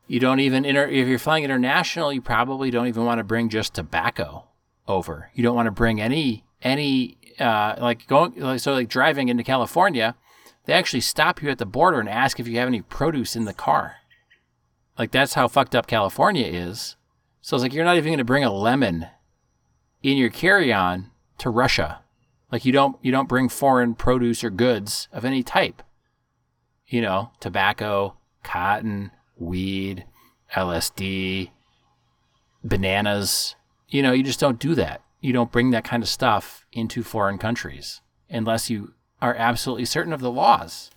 [0.07, 3.49] you don't even, inter- if you're flying international, you probably don't even want to bring
[3.49, 4.45] just tobacco
[4.87, 5.31] over.
[5.33, 9.43] You don't want to bring any any uh, like going like, so like driving into
[9.43, 10.15] California.
[10.65, 13.45] They actually stop you at the border and ask if you have any produce in
[13.45, 13.95] the car.
[14.97, 16.95] Like that's how fucked up California is.
[17.41, 19.07] So it's like you're not even going to bring a lemon
[20.01, 22.01] in your carry-on to Russia.
[22.51, 25.81] Like you don't you don't bring foreign produce or goods of any type.
[26.87, 30.05] You know, tobacco, cotton, weed,
[30.55, 31.49] LSD,
[32.63, 33.55] bananas,
[33.89, 35.01] you know, you just don't do that.
[35.21, 40.13] You don't bring that kind of stuff into foreign countries unless you are absolutely certain
[40.13, 40.91] of the laws.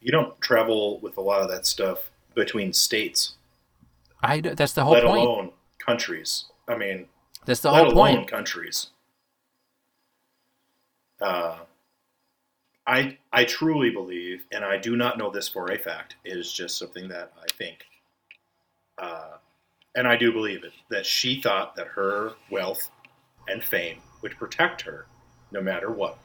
[0.00, 3.34] You don't travel with a lot of that stuff between states.
[4.22, 5.20] I that's the whole let point.
[5.20, 6.46] Let alone countries.
[6.68, 7.06] I mean,
[7.44, 8.30] that's the whole point.
[8.30, 8.88] Countries.
[11.20, 11.58] Uh,
[12.86, 16.16] I I truly believe, and I do not know this for a fact.
[16.24, 17.84] It is just something that I think.
[18.98, 19.36] Uh,
[19.94, 22.90] and I do believe it, that she thought that her wealth
[23.48, 25.06] and fame would protect her
[25.52, 26.18] no matter what.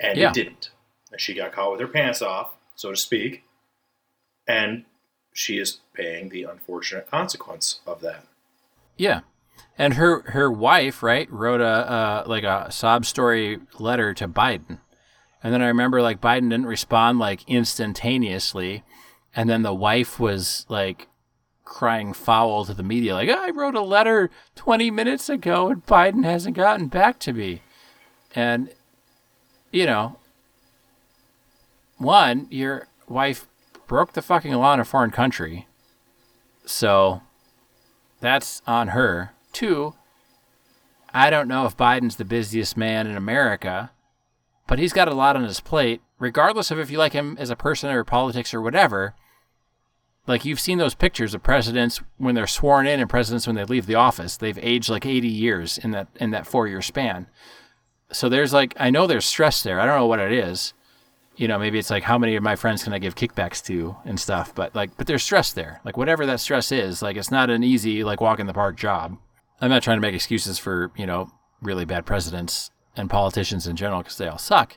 [0.00, 0.28] And yeah.
[0.28, 0.70] it didn't.
[1.10, 3.42] And she got caught with her pants off, so to speak.
[4.50, 4.84] And
[5.32, 8.24] she is paying the unfortunate consequence of that.
[8.96, 9.20] Yeah.
[9.78, 14.78] And her her wife, right, wrote a uh, like a sob story letter to Biden.
[15.42, 18.82] And then I remember like Biden didn't respond like instantaneously.
[19.34, 21.08] And then the wife was like
[21.70, 26.24] crying foul to the media, like, I wrote a letter 20 minutes ago and Biden
[26.24, 27.62] hasn't gotten back to me.
[28.34, 28.70] And,
[29.70, 30.18] you know,
[31.96, 33.46] one, your wife
[33.90, 35.66] broke the fucking law in a foreign country.
[36.64, 37.22] So
[38.20, 39.32] that's on her.
[39.52, 39.94] Two,
[41.12, 43.90] I don't know if Biden's the busiest man in America,
[44.68, 47.50] but he's got a lot on his plate, regardless of if you like him as
[47.50, 49.16] a person or politics or whatever.
[50.24, 53.64] Like you've seen those pictures of presidents when they're sworn in and presidents when they
[53.64, 54.36] leave the office.
[54.36, 57.26] They've aged like 80 years in that in that 4-year span.
[58.12, 59.80] So there's like I know there's stress there.
[59.80, 60.74] I don't know what it is.
[61.40, 63.96] You know, maybe it's like how many of my friends can I give kickbacks to
[64.04, 65.80] and stuff, but like but there's stress there.
[65.86, 68.76] Like whatever that stress is, like it's not an easy like walk in the park
[68.76, 69.16] job.
[69.58, 71.30] I'm not trying to make excuses for, you know,
[71.62, 74.76] really bad presidents and politicians in general because they all suck.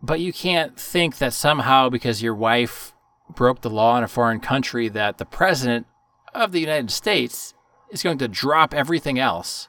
[0.00, 2.94] But you can't think that somehow because your wife
[3.28, 5.86] broke the law in a foreign country that the president
[6.32, 7.52] of the United States
[7.90, 9.68] is going to drop everything else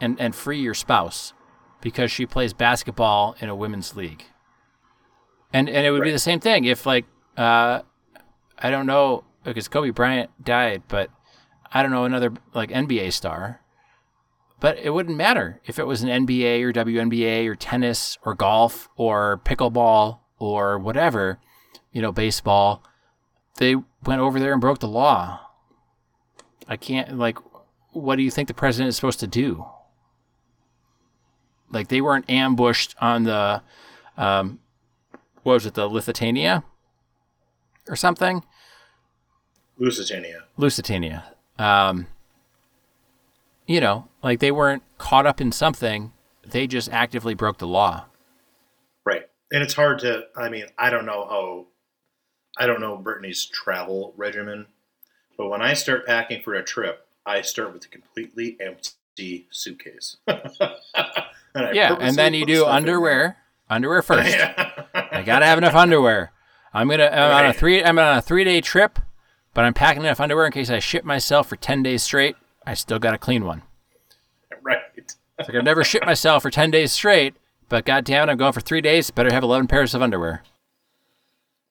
[0.00, 1.34] and, and free your spouse
[1.82, 4.24] because she plays basketball in a women's league.
[5.52, 6.06] And and it would right.
[6.06, 7.04] be the same thing if like
[7.36, 7.82] uh,
[8.58, 11.10] I don't know because Kobe Bryant died, but
[11.72, 13.60] I don't know another like NBA star.
[14.60, 18.88] But it wouldn't matter if it was an NBA or WNBA or tennis or golf
[18.96, 21.40] or pickleball or whatever
[21.92, 22.82] you know, baseball,
[23.56, 25.40] they went over there and broke the law.
[26.66, 27.38] I can't, like,
[27.92, 29.66] what do you think the president is supposed to do?
[31.70, 33.62] Like, they weren't ambushed on the,
[34.16, 34.58] um,
[35.42, 36.64] what was it, the Lusitania
[37.88, 38.44] or something?
[39.78, 40.44] Lusitania.
[40.56, 41.34] Lusitania.
[41.58, 42.06] Um,
[43.66, 46.12] you know, like they weren't caught up in something.
[46.44, 48.06] They just actively broke the law.
[49.04, 49.22] Right.
[49.50, 51.66] And it's hard to, I mean, I don't know how
[52.58, 54.66] I don't know Brittney's travel regimen,
[55.38, 60.18] but when I start packing for a trip, I start with a completely empty suitcase.
[60.26, 63.38] and yeah, and then you do underwear.
[63.68, 64.36] Underwear first.
[64.94, 66.32] I gotta have enough underwear.
[66.72, 67.44] I'm gonna I'm right.
[67.44, 68.98] on a three I'm on a three day trip,
[69.54, 72.36] but I'm packing enough underwear in case I shit myself for ten days straight.
[72.66, 73.62] I still got a clean one.
[74.64, 74.78] Right.
[74.94, 77.34] It's like I've never shit myself for ten days straight,
[77.68, 79.10] but goddamn it, I'm going for three days.
[79.10, 80.44] Better have eleven pairs of underwear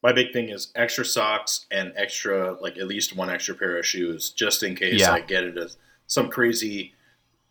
[0.04, 3.86] my big thing is extra socks and extra like at least one extra pair of
[3.86, 5.12] shoes just in case yeah.
[5.12, 5.70] I get into
[6.08, 6.94] some crazy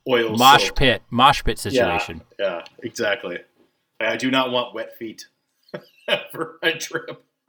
[0.08, 0.76] oil mosh soap.
[0.76, 2.22] pit, mosh pit situation.
[2.38, 3.38] Yeah, yeah, exactly.
[4.00, 5.26] I do not want wet feet
[6.32, 7.24] for my trip.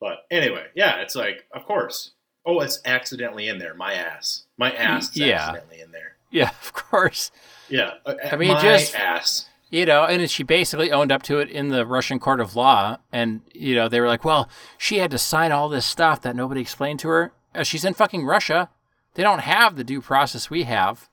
[0.00, 2.12] but anyway, yeah, it's like, of course.
[2.46, 3.74] Oh, it's accidentally in there.
[3.74, 4.44] My ass.
[4.56, 5.36] My ass yeah.
[5.36, 6.16] accidentally in there.
[6.30, 7.30] Yeah, of course.
[7.68, 7.94] Yeah.
[8.06, 9.46] Uh, I mean, my just ass.
[9.68, 12.96] You know, and she basically owned up to it in the Russian court of law.
[13.12, 16.34] And, you know, they were like, well, she had to sign all this stuff that
[16.34, 17.32] nobody explained to her.
[17.54, 18.68] Uh, she's in fucking Russia.
[19.14, 21.08] They don't have the due process we have.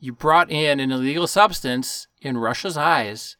[0.00, 3.36] You brought in an illegal substance in Russia's eyes.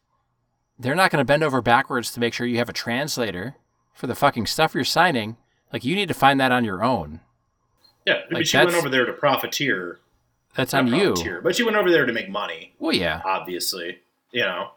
[0.78, 3.56] They're not going to bend over backwards to make sure you have a translator
[3.92, 5.36] for the fucking stuff you're signing.
[5.72, 7.20] Like, you need to find that on your own.
[8.06, 10.00] Yeah, like, she went over there to profiteer.
[10.54, 11.14] That's on you.
[11.42, 12.74] But she went over there to make money.
[12.78, 13.20] Well, yeah.
[13.24, 14.00] Obviously
[14.32, 14.70] you know,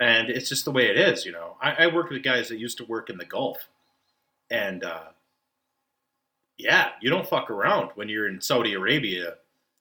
[0.00, 1.56] and it's just the way it is, you know.
[1.60, 3.68] I, I worked with guys that used to work in the Gulf,
[4.50, 5.04] and uh,
[6.58, 9.34] yeah, you don't fuck around when you're in Saudi Arabia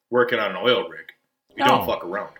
[0.10, 1.06] working on an oil rig.
[1.56, 1.68] You no.
[1.68, 2.34] don't fuck around.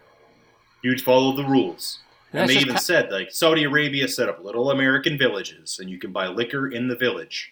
[0.84, 2.00] You follow the rules.
[2.32, 5.90] And, and they even ca- said like Saudi Arabia set up little American villages, and
[5.90, 7.52] you can buy liquor in the village,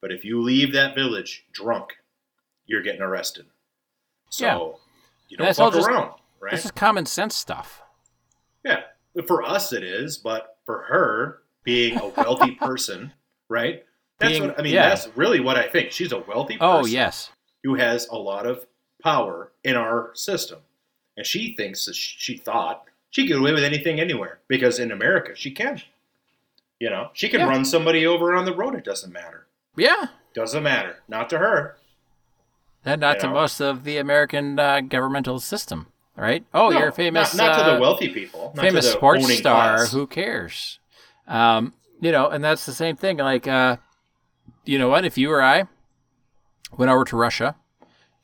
[0.00, 1.92] but if you leave that village drunk,
[2.66, 3.46] you're getting arrested.
[4.30, 4.58] So yeah.
[5.28, 6.52] you don't fuck around, just, right?
[6.52, 7.82] This is common sense stuff.
[8.64, 8.80] Yeah,
[9.26, 13.12] for us it is, but for her, being a wealthy person,
[13.48, 13.84] right?
[14.18, 14.74] That's being, what I mean.
[14.74, 14.88] Yeah.
[14.88, 15.92] That's really what I think.
[15.92, 16.56] She's a wealthy.
[16.60, 17.30] Oh, person oh yes,
[17.64, 18.66] who has a lot of
[19.02, 20.60] power in our system,
[21.16, 24.90] and she thinks that she thought she could get away with anything anywhere because in
[24.90, 25.82] America she can.
[26.78, 27.48] You know, she can yeah.
[27.48, 28.74] run somebody over on the road.
[28.74, 29.46] It doesn't matter.
[29.76, 30.96] Yeah, doesn't matter.
[31.08, 31.76] Not to her.
[32.84, 33.34] And not you to know?
[33.34, 35.86] most of the American uh, governmental system
[36.16, 36.44] right?
[36.52, 37.34] Oh, no, you're famous.
[37.34, 38.52] Not, not uh, to the uh, wealthy people.
[38.56, 39.76] famous sports star.
[39.76, 39.92] Class.
[39.92, 40.78] Who cares?
[41.26, 43.18] Um, you know, and that's the same thing.
[43.18, 43.76] Like, uh,
[44.64, 45.04] you know what?
[45.04, 45.64] If you or I
[46.76, 47.56] went over to Russia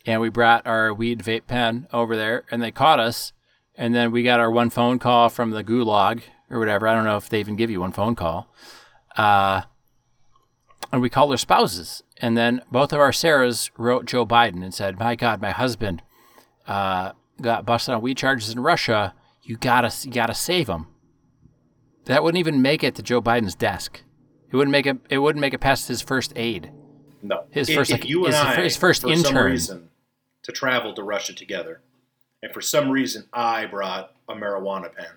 [0.09, 3.35] and we brought our weed vape pen over there and they caught us,
[3.75, 6.89] and then we got our one phone call from the gulag or whatever.
[6.89, 8.51] I don't know if they even give you one phone call.
[9.19, 9.63] Uh,
[10.91, 12.03] and we called their spouses.
[12.17, 16.01] And then both of our Sarahs wrote Joe Biden and said, My God, my husband
[16.67, 20.87] uh, got busted on weed charges in Russia, you gotta you gotta save him.
[22.07, 24.03] That wouldn't even make it to Joe Biden's desk.
[24.51, 24.97] It wouldn't make it.
[25.11, 26.73] It wouldn't make it past his first aide.
[27.23, 29.53] No, his if, first if like you his, and I, his first intern.
[29.53, 29.89] Reason,
[30.49, 31.81] to travel to Russia together,
[32.43, 35.13] and for some reason I brought a marijuana pen.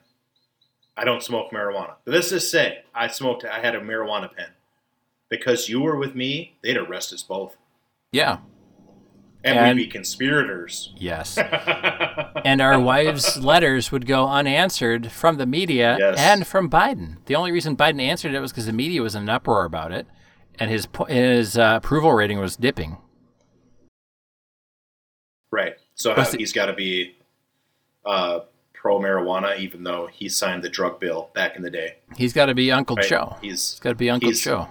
[0.97, 3.45] I don't smoke marijuana, but let's just say I smoked.
[3.45, 4.49] I had a marijuana pen
[5.29, 6.57] because you were with me.
[6.61, 7.55] They'd arrest us both.
[8.11, 8.39] Yeah,
[9.43, 10.93] and, and we'd be conspirators.
[10.97, 11.37] Yes.
[12.45, 16.19] and our wives' letters would go unanswered from the media yes.
[16.19, 17.17] and from Biden.
[17.25, 19.93] The only reason Biden answered it was because the media was in an uproar about
[19.93, 20.07] it,
[20.59, 22.97] and his his uh, approval rating was dipping.
[26.01, 27.15] So how, he's got to be
[28.05, 28.41] uh,
[28.73, 31.97] pro marijuana, even though he signed the drug bill back in the day.
[32.15, 33.07] He's got to be Uncle right?
[33.07, 33.37] Joe.
[33.41, 34.67] He's, he's got to be Uncle Joe.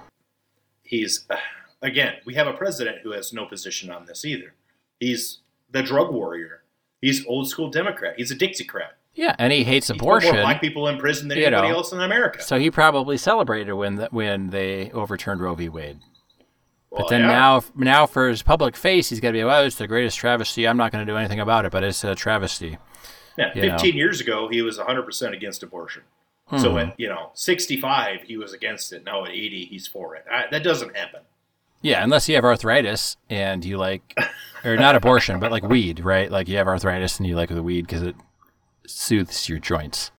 [0.82, 1.36] He's uh,
[1.82, 2.14] again.
[2.24, 4.54] We have a president who has no position on this either.
[4.98, 5.38] He's
[5.70, 6.64] the drug warrior.
[7.00, 8.14] He's old school Democrat.
[8.16, 8.90] He's a Dixiecrat.
[9.14, 10.34] Yeah, and he hates abortion.
[10.34, 11.74] More black people in prison than anybody know.
[11.74, 12.42] else in America.
[12.42, 15.68] So he probably celebrated when the, when they overturned Roe v.
[15.68, 15.98] Wade.
[16.90, 17.28] Well, but then yeah.
[17.28, 19.62] now, now for his public face, he's got to be well.
[19.62, 20.66] It's the greatest travesty.
[20.66, 22.78] I'm not going to do anything about it, but it's a travesty.
[23.38, 23.96] Yeah, 15 know.
[23.96, 26.02] years ago, he was 100 percent against abortion.
[26.46, 26.58] Hmm.
[26.58, 29.04] So at you know 65, he was against it.
[29.04, 30.24] Now at 80, he's for it.
[30.30, 31.20] I, that doesn't happen.
[31.82, 34.14] Yeah, unless you have arthritis and you like,
[34.64, 36.30] or not abortion, but like weed, right?
[36.30, 38.16] Like you have arthritis and you like the weed because it
[38.86, 40.10] soothes your joints.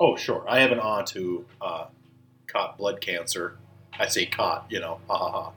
[0.00, 0.44] Oh, sure.
[0.48, 1.86] I have an aunt who uh,
[2.46, 3.58] caught blood cancer.
[3.98, 5.52] I say caught, you know, ha ha ha.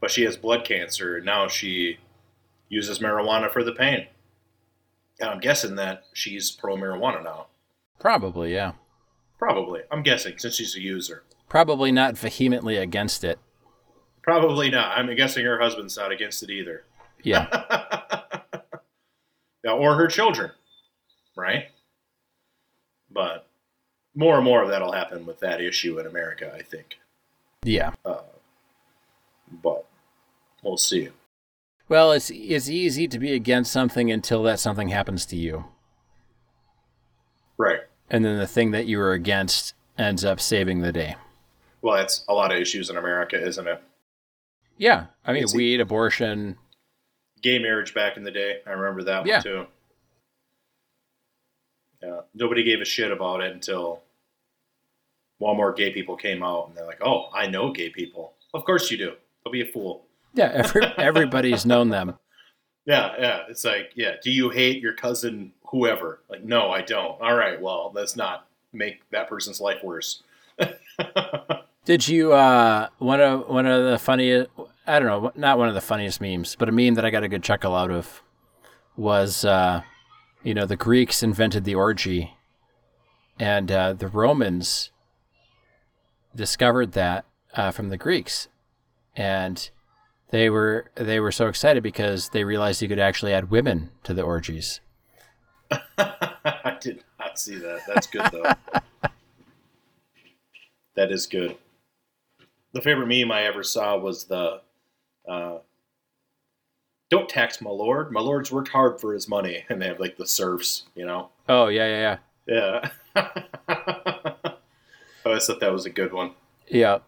[0.00, 1.98] But she has blood cancer, and now she
[2.68, 4.06] uses marijuana for the pain.
[5.20, 7.46] And I'm guessing that she's pro marijuana now.
[7.98, 8.72] Probably, yeah.
[9.38, 9.80] Probably.
[9.90, 11.24] I'm guessing since she's a user.
[11.48, 13.38] Probably not vehemently against it.
[14.22, 14.96] Probably not.
[14.96, 16.84] I'm guessing her husband's not against it either.
[17.22, 17.48] Yeah.
[19.64, 20.52] yeah or her children,
[21.36, 21.66] right?
[23.10, 23.46] But
[24.14, 26.98] more and more of that'll happen with that issue in America, I think.
[27.64, 27.92] Yeah.
[28.04, 28.22] Uh,
[29.62, 29.84] but
[30.62, 31.08] we'll see.
[31.88, 35.64] Well, it's it's easy to be against something until that something happens to you.
[37.56, 37.80] Right.
[38.10, 41.16] And then the thing that you were against ends up saving the day.
[41.82, 43.82] Well, that's a lot of issues in America, isn't it?
[44.76, 46.56] Yeah, I mean, it's weed, abortion,
[47.42, 48.58] gay marriage back in the day.
[48.66, 49.36] I remember that yeah.
[49.36, 49.66] one too.
[52.02, 54.02] Yeah, nobody gave a shit about it until
[55.38, 58.64] one more gay people came out, and they're like, "Oh, I know gay people." Of
[58.64, 59.12] course you do.
[59.44, 60.06] Don't be a fool.
[60.34, 62.18] Yeah, every, everybody's known them.
[62.86, 63.40] Yeah, yeah.
[63.50, 64.12] It's like, yeah.
[64.22, 66.22] Do you hate your cousin, whoever?
[66.30, 67.20] Like, no, I don't.
[67.20, 67.60] All right.
[67.60, 70.22] Well, let's not make that person's life worse.
[71.84, 74.48] Did you uh one of one of the funniest?
[74.86, 77.22] I don't know, not one of the funniest memes, but a meme that I got
[77.22, 78.22] a good chuckle out of
[78.96, 79.82] was, uh,
[80.42, 82.38] you know, the Greeks invented the orgy,
[83.38, 84.92] and uh, the Romans
[86.38, 88.48] discovered that uh, from the Greeks,
[89.14, 89.68] and
[90.30, 94.14] they were they were so excited because they realized you could actually add women to
[94.14, 94.80] the orgies.
[95.98, 97.80] I did not see that.
[97.86, 98.52] That's good though.
[100.96, 101.56] that is good.
[102.72, 104.62] The favorite meme I ever saw was the
[105.28, 105.58] uh,
[107.10, 108.12] "Don't tax my lord.
[108.12, 111.30] My lord's worked hard for his money," and they have like the serfs, you know.
[111.48, 112.90] Oh yeah, yeah, yeah.
[113.14, 113.30] Yeah.
[115.42, 116.32] I thought that was a good one.
[116.66, 116.98] Yeah.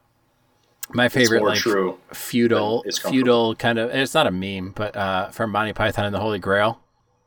[0.93, 3.91] My favorite, like true feudal, feudal kind of.
[3.91, 6.81] It's not a meme, but uh, from Monty Python and the Holy Grail,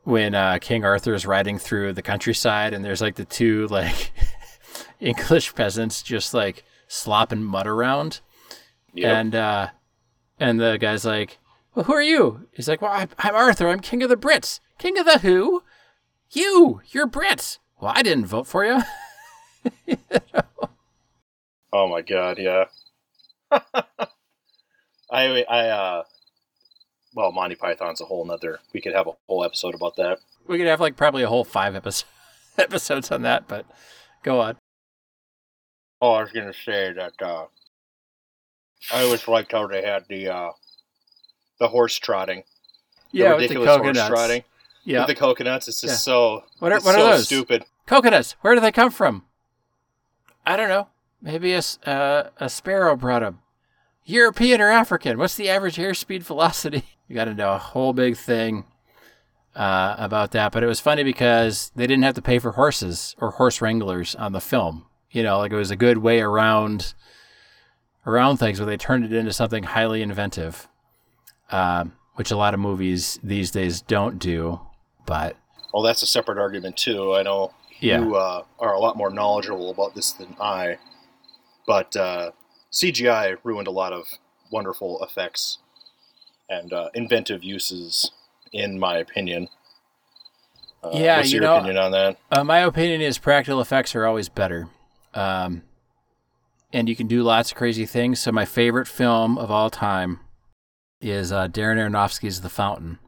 [0.03, 4.11] when uh, King Arthur is riding through the countryside, and there's like the two like
[4.99, 8.19] English peasants just like slopping mud around,
[8.93, 9.15] yep.
[9.15, 9.67] and uh,
[10.39, 11.39] and the guy's like,
[11.73, 13.69] "Well, who are you?" He's like, "Well, I'm, I'm Arthur.
[13.69, 14.59] I'm king of the Brits.
[14.77, 15.63] King of the who?
[16.31, 16.81] You.
[16.87, 17.59] You're Brits.
[17.79, 18.81] Well, I didn't vote for you."
[19.85, 20.69] you know?
[21.73, 22.65] Oh my god, yeah.
[25.11, 26.03] I I uh
[27.15, 30.19] well Monty Python's a whole nother we could have a whole episode about that.
[30.47, 32.09] We could have like probably a whole five episodes
[32.57, 33.65] episodes on that, but
[34.21, 34.57] go on.
[35.99, 37.45] Oh, I was gonna say that uh
[38.91, 40.51] I always liked how they had the uh
[41.59, 42.43] the horse trotting.
[43.11, 43.99] Yeah, the ridiculous with the coconuts.
[43.99, 44.43] horse trotting.
[44.83, 44.99] Yeah.
[44.99, 45.67] With the coconuts.
[45.67, 45.97] It's just yeah.
[45.97, 47.25] so what are, what so are those?
[47.25, 47.65] stupid.
[47.87, 48.33] Coconuts.
[48.41, 49.25] Where do they come from?
[50.45, 50.87] I don't know.
[51.23, 53.39] Maybe a, uh, a sparrow brought him.
[54.03, 55.17] European or African?
[55.17, 56.83] What's the average airspeed velocity?
[57.09, 58.63] You got to know a whole big thing
[59.55, 60.51] uh, about that.
[60.51, 64.15] But it was funny because they didn't have to pay for horses or horse wranglers
[64.15, 64.85] on the film.
[65.11, 66.93] You know, like it was a good way around
[68.07, 70.67] around things, where they turned it into something highly inventive,
[71.51, 74.61] uh, which a lot of movies these days don't do.
[75.05, 75.35] But
[75.73, 77.13] well, that's a separate argument too.
[77.13, 77.99] I know yeah.
[77.99, 80.77] you uh, are a lot more knowledgeable about this than I,
[81.65, 82.31] but uh,
[82.71, 84.07] CGI ruined a lot of
[84.51, 85.59] wonderful effects
[86.49, 88.11] and uh, inventive uses,
[88.51, 89.49] in my opinion.
[90.83, 92.17] Uh, yeah, what's your know, opinion on that?
[92.31, 94.67] Uh, my opinion is practical effects are always better.
[95.13, 95.63] Um,
[96.73, 98.19] and you can do lots of crazy things.
[98.19, 100.19] So, my favorite film of all time
[100.99, 102.99] is uh, Darren Aronofsky's The Fountain.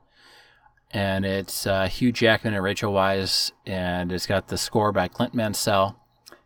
[0.91, 5.34] And it's uh, Hugh Jackman and Rachel Weisz, and it's got the score by Clint
[5.34, 5.99] Mansell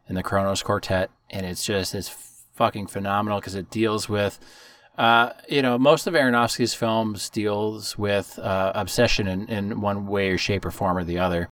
[0.08, 1.12] and the Kronos Quartet.
[1.30, 2.10] And it's just, it's
[2.56, 4.40] fucking phenomenal because it deals with,
[4.98, 10.30] uh, you know, most of Aronofsky's films deals with uh, obsession in, in one way
[10.30, 11.50] or shape or form or the other.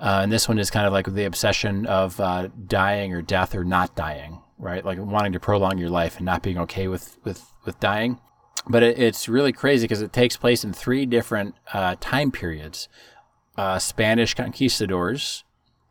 [0.00, 3.54] Uh, and this one is kind of like the obsession of uh, dying or death
[3.54, 4.84] or not dying, right?
[4.84, 8.20] Like wanting to prolong your life and not being okay with with with dying.
[8.68, 12.88] But it, it's really crazy because it takes place in three different uh, time periods:
[13.56, 15.42] uh, Spanish conquistadors,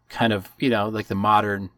[0.08, 1.70] kind of you know like the modern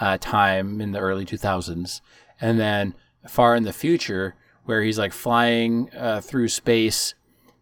[0.00, 2.00] uh, time in the early 2000s,
[2.40, 2.94] and then
[3.28, 7.14] far in the future where he's like flying uh, through space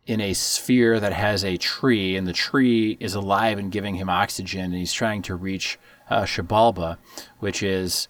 [0.07, 4.09] in a sphere that has a tree, and the tree is alive and giving him
[4.09, 5.79] oxygen, and he's trying to reach
[6.09, 6.27] uh,
[7.39, 8.09] which is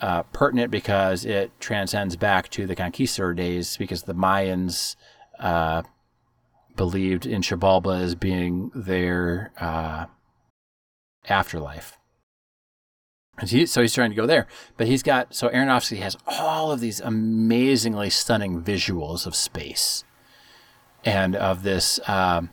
[0.00, 4.96] uh, pertinent because it transcends back to the conquistador days because the Mayans
[5.38, 5.82] uh,
[6.76, 10.06] believed in Xibalba as being their uh,
[11.28, 11.97] afterlife.
[13.46, 14.46] He, so he's trying to go there,
[14.76, 20.04] but he's got so Aronofsky has all of these amazingly stunning visuals of space,
[21.04, 22.50] and of this um,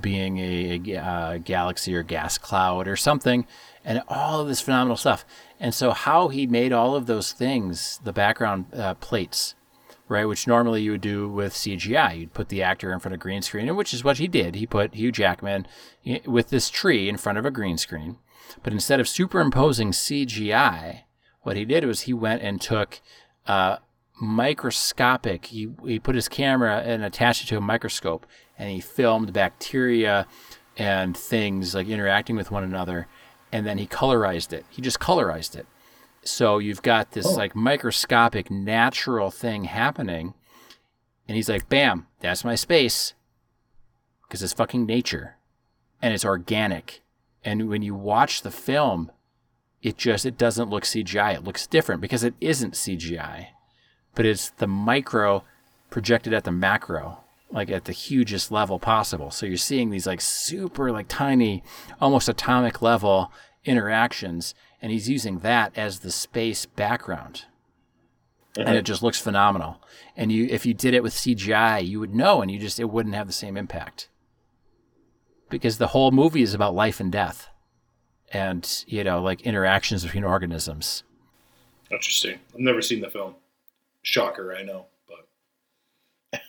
[0.00, 3.46] being a, a, a, uh, galaxy or gas cloud or something,
[3.84, 5.24] and all of this phenomenal stuff.
[5.58, 9.54] And so how he made all of those things, the background uh, plates,
[10.08, 13.20] right, which normally you would do with CGI, you'd put the actor in front of
[13.20, 14.54] green screen, which is what he did.
[14.54, 15.66] He put Hugh Jackman
[16.06, 18.16] eh, with this tree in front of a green screen
[18.62, 21.02] but instead of superimposing CGI,
[21.42, 23.00] what he did was he went and took
[23.46, 23.76] uh,
[24.20, 28.26] microscopic, he, he put his camera and attached it to a microscope
[28.58, 30.26] and he filmed bacteria
[30.76, 33.06] and things like interacting with one another.
[33.52, 34.64] And then he colorized it.
[34.68, 35.66] He just colorized it.
[36.22, 37.32] So you've got this oh.
[37.32, 40.34] like microscopic natural thing happening.
[41.26, 43.14] And he's like, bam, that's my space.
[44.22, 45.36] Because it's fucking nature.
[46.02, 47.02] And it's organic
[47.44, 49.10] and when you watch the film
[49.82, 53.46] it just it doesn't look cgi it looks different because it isn't cgi
[54.14, 55.44] but it's the micro
[55.90, 57.18] projected at the macro
[57.52, 59.30] like at the hugest level possible.
[59.30, 61.62] So you're seeing these like super like tiny,
[62.00, 63.32] almost atomic level
[63.64, 67.44] interactions, and he's using that as the space background.
[68.56, 68.68] Mm-hmm.
[68.68, 69.80] And it just looks phenomenal.
[70.16, 72.90] And you if you did it with CGI, you would know and you just it
[72.90, 74.08] wouldn't have the same impact.
[75.50, 77.48] Because the whole movie is about life and death.
[78.32, 81.02] And, you know, like interactions between organisms.
[81.90, 82.38] Interesting.
[82.54, 83.34] I've never seen the film.
[84.02, 84.86] Shocker, I know,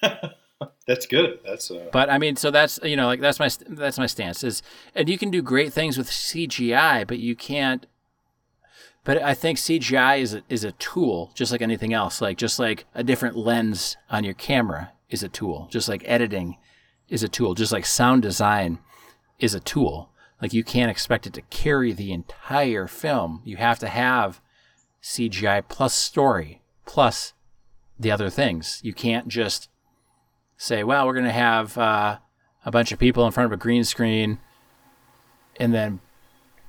[0.02, 0.38] but
[0.88, 1.40] that's good.
[1.46, 1.90] That's uh...
[1.92, 4.64] But I mean, so that's you know, like that's my that's my stance is,
[4.96, 7.86] and you can do great things with CGI, but you can't.
[9.04, 12.22] But I think CGI is a, is a tool, just like anything else.
[12.22, 16.58] Like just like a different lens on your camera is a tool, just like editing
[17.10, 18.80] is a tool, just like sound design
[19.42, 20.10] is a tool.
[20.42, 23.42] Like you can't expect it to carry the entire film.
[23.44, 24.40] You have to have
[25.04, 27.34] CGI plus story plus
[28.00, 28.80] the other things.
[28.84, 29.68] You can't just
[30.58, 32.18] say, well, we're going to have uh,
[32.66, 34.40] a bunch of people in front of a green screen
[35.60, 36.00] and then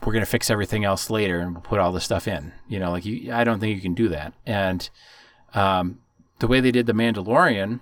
[0.05, 2.53] we're going to fix everything else later and we'll put all the stuff in.
[2.69, 4.35] You know, like you, I don't think you can do that.
[4.45, 4.89] And
[5.55, 6.01] um,
[6.41, 7.81] the way they did The Mandalorian,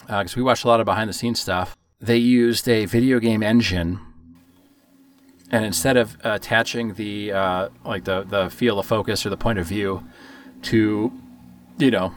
[0.00, 3.18] because uh, we watched a lot of behind the scenes stuff, they used a video
[3.18, 4.00] game engine.
[5.50, 9.58] And instead of attaching the uh, like the the field of focus or the point
[9.58, 10.06] of view
[10.62, 11.12] to
[11.78, 12.12] you know,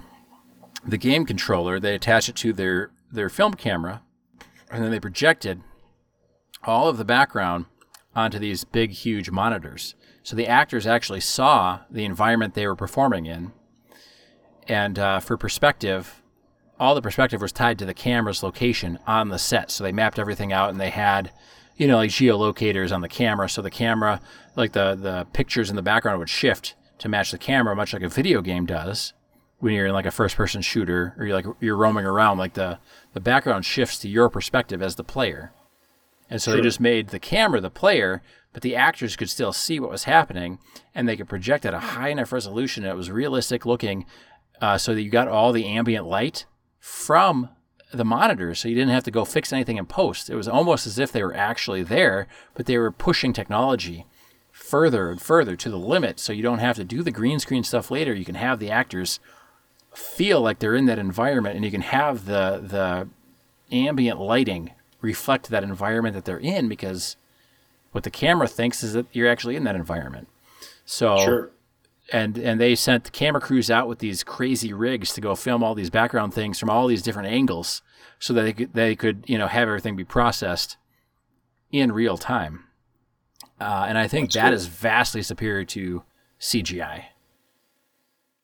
[0.86, 4.02] the game controller, they attach it to their, their film camera,
[4.70, 5.62] and then they projected
[6.64, 7.66] all of the background
[8.16, 9.96] onto these big, huge monitors.
[10.24, 13.54] So the actors actually saw the environment they were performing in.
[14.68, 16.21] And uh, for perspective,
[16.82, 19.70] all the perspective was tied to the camera's location on the set.
[19.70, 21.32] So they mapped everything out and they had,
[21.78, 23.48] you know, like geolocators on the camera.
[23.48, 24.20] So the camera,
[24.56, 28.02] like the, the pictures in the background would shift to match the camera, much like
[28.02, 29.14] a video game does
[29.60, 32.56] when you're in like a first person shooter or you're like you're roaming around like
[32.56, 32.80] the
[33.14, 35.54] the background shifts to your perspective as the player
[36.32, 39.80] and so they just made the camera the player but the actors could still see
[39.80, 40.58] what was happening
[40.96, 44.04] and they could project at a high enough resolution that it was realistic looking
[44.62, 46.46] uh, so that you got all the ambient light
[46.82, 47.48] from
[47.94, 50.86] the monitors so you didn't have to go fix anything in post it was almost
[50.86, 54.06] as if they were actually there but they were pushing technology
[54.52, 57.64] further and further to the limit so you don't have to do the green screen
[57.64, 59.20] stuff later you can have the actors
[59.94, 63.08] feel like they're in that environment and you can have the the
[63.74, 64.72] ambient lighting
[65.02, 67.16] reflect that environment that they're in because
[67.92, 70.28] what the camera thinks is that you're actually in that environment.
[70.86, 71.52] So sure.
[72.12, 75.64] And and they sent the camera crews out with these crazy rigs to go film
[75.64, 77.82] all these background things from all these different angles
[78.20, 80.78] so that they could, they could you know have everything be processed
[81.72, 82.66] in real time.
[83.60, 84.54] Uh, and I think That's that cool.
[84.54, 86.04] is vastly superior to
[86.40, 87.06] CGI.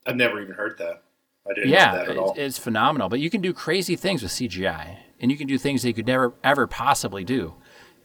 [0.06, 1.04] I've never even heard that.
[1.50, 2.34] I didn't yeah, know that at all.
[2.38, 3.10] It's phenomenal.
[3.10, 5.94] But you can do crazy things with CGI, and you can do things that you
[5.94, 7.56] could never ever possibly do.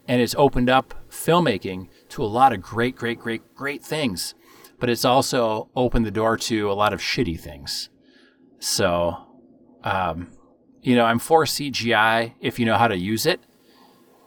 [0.09, 4.34] And it's opened up filmmaking to a lot of great, great, great, great things.
[4.83, 7.89] But it's also opened the door to a lot of shitty things.
[8.59, 9.17] So,
[9.85, 10.33] um,
[10.83, 13.39] you know, I'm for CGI if you know how to use it.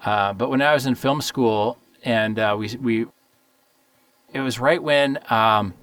[0.05, 3.05] Uh, but when I was in film school, and uh, we we,
[4.31, 5.73] it was right when um,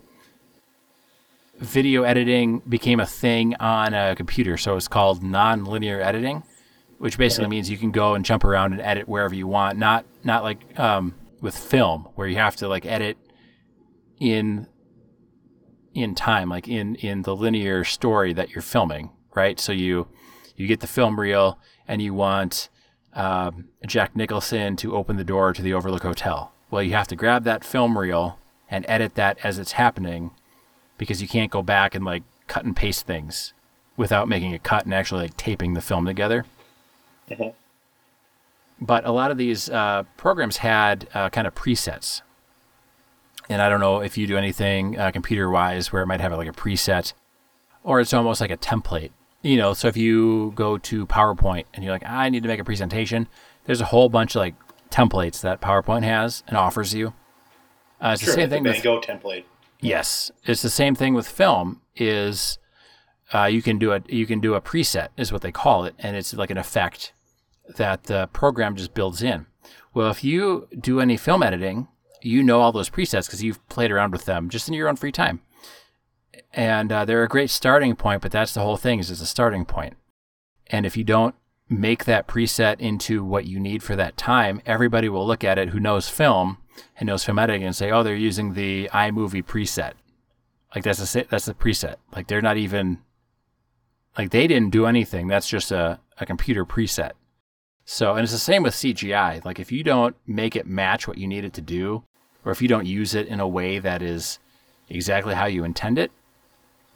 [1.59, 4.57] video editing became a thing on a computer.
[4.57, 6.45] So it's called non-linear editing,
[6.97, 9.77] which basically means you can go and jump around and edit wherever you want.
[9.77, 13.19] Not not like um, with film where you have to like edit
[14.23, 14.69] in
[15.95, 19.59] in time, like in in the linear story that you're filming, right?
[19.59, 20.07] So you
[20.57, 21.59] you get the film reel
[21.89, 22.69] and you want
[23.15, 26.53] um, Jack Nicholson to open the door to the Overlook Hotel.
[26.71, 28.39] Well, you have to grab that film reel
[28.71, 30.31] and edit that as it's happening
[30.97, 33.53] because you can't go back and like cut and paste things
[33.97, 36.47] without making a cut and actually like taping the film together.
[37.29, 37.51] Mm-hmm.
[38.81, 42.23] But a lot of these uh, programs had uh, kind of presets.
[43.53, 46.33] And I don't know if you do anything uh, computer wise where it might have
[46.33, 47.13] like a preset
[47.85, 49.11] or it's almost like a template.
[49.43, 52.61] You know, so if you go to PowerPoint and you're like, I need to make
[52.61, 53.29] a presentation,
[53.65, 54.55] there's a whole bunch of like
[54.91, 57.13] templates that PowerPoint has and offers you.
[58.01, 58.63] Uh, it's sure, the same thing.
[58.63, 59.45] with Go template.
[59.81, 61.81] Yes, it's the same thing with film.
[61.97, 62.59] Is
[63.35, 65.95] uh, you can do a you can do a preset is what they call it,
[65.99, 67.13] and it's like an effect
[67.77, 69.47] that the program just builds in.
[69.93, 71.89] Well, if you do any film editing,
[72.25, 74.97] you know all those presets because you've played around with them just in your own
[74.97, 75.41] free time,
[76.53, 78.23] and uh, they're a great starting point.
[78.23, 79.95] But that's the whole thing is it's a starting point.
[80.69, 81.35] and if you don't
[81.69, 85.71] make that preset into what you need for that time, everybody will look at it
[85.71, 86.59] who knows film
[86.99, 89.93] and knows film editing and say, oh, they're using the iMovie preset.
[90.75, 91.97] Like that's a that's a preset.
[92.15, 92.99] Like they're not even
[94.19, 95.29] Like they didn't do anything.
[95.29, 97.13] That's just a, a computer preset.
[97.85, 99.45] So, and it's the same with CGI.
[99.45, 102.05] Like if you don't make it match what you need it to do,
[102.45, 104.39] or if you don't use it in a way that is
[104.89, 106.11] exactly how you intend it,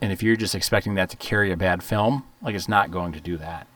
[0.01, 3.12] and if you're just expecting that to carry a bad film, like it's not going
[3.12, 3.66] to do that.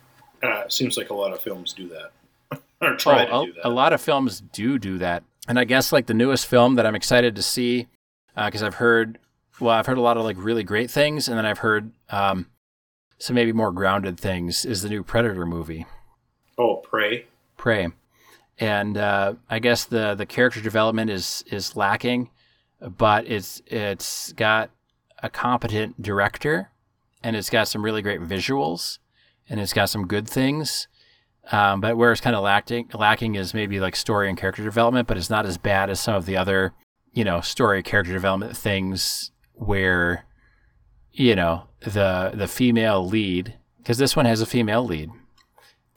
[0.43, 3.67] Uh, seems like a lot of films do that, or try oh, to do that.
[3.67, 6.87] A lot of films do do that, and I guess like the newest film that
[6.87, 7.89] I'm excited to see,
[8.35, 9.19] because uh, I've heard,
[9.61, 12.47] well, I've heard a lot of like really great things, and then I've heard um,
[13.19, 14.65] some maybe more grounded things.
[14.65, 15.87] Is the new Predator movie?
[16.59, 17.27] Oh, Prey.
[17.57, 17.89] Prey,
[18.61, 22.31] and uh, I guess the the character development is is lacking,
[22.81, 24.71] but it's it's got
[25.23, 26.71] a competent director,
[27.25, 28.99] and it's got some really great visuals,
[29.49, 30.87] and it's got some good things.
[31.51, 35.09] Um, but where it's kind of lacking, lacking is maybe like story and character development,
[35.09, 36.75] but it's not as bad as some of the other,
[37.13, 40.27] you know, story character development things where,
[41.11, 45.11] you know, the the female lead, because this one has a female lead,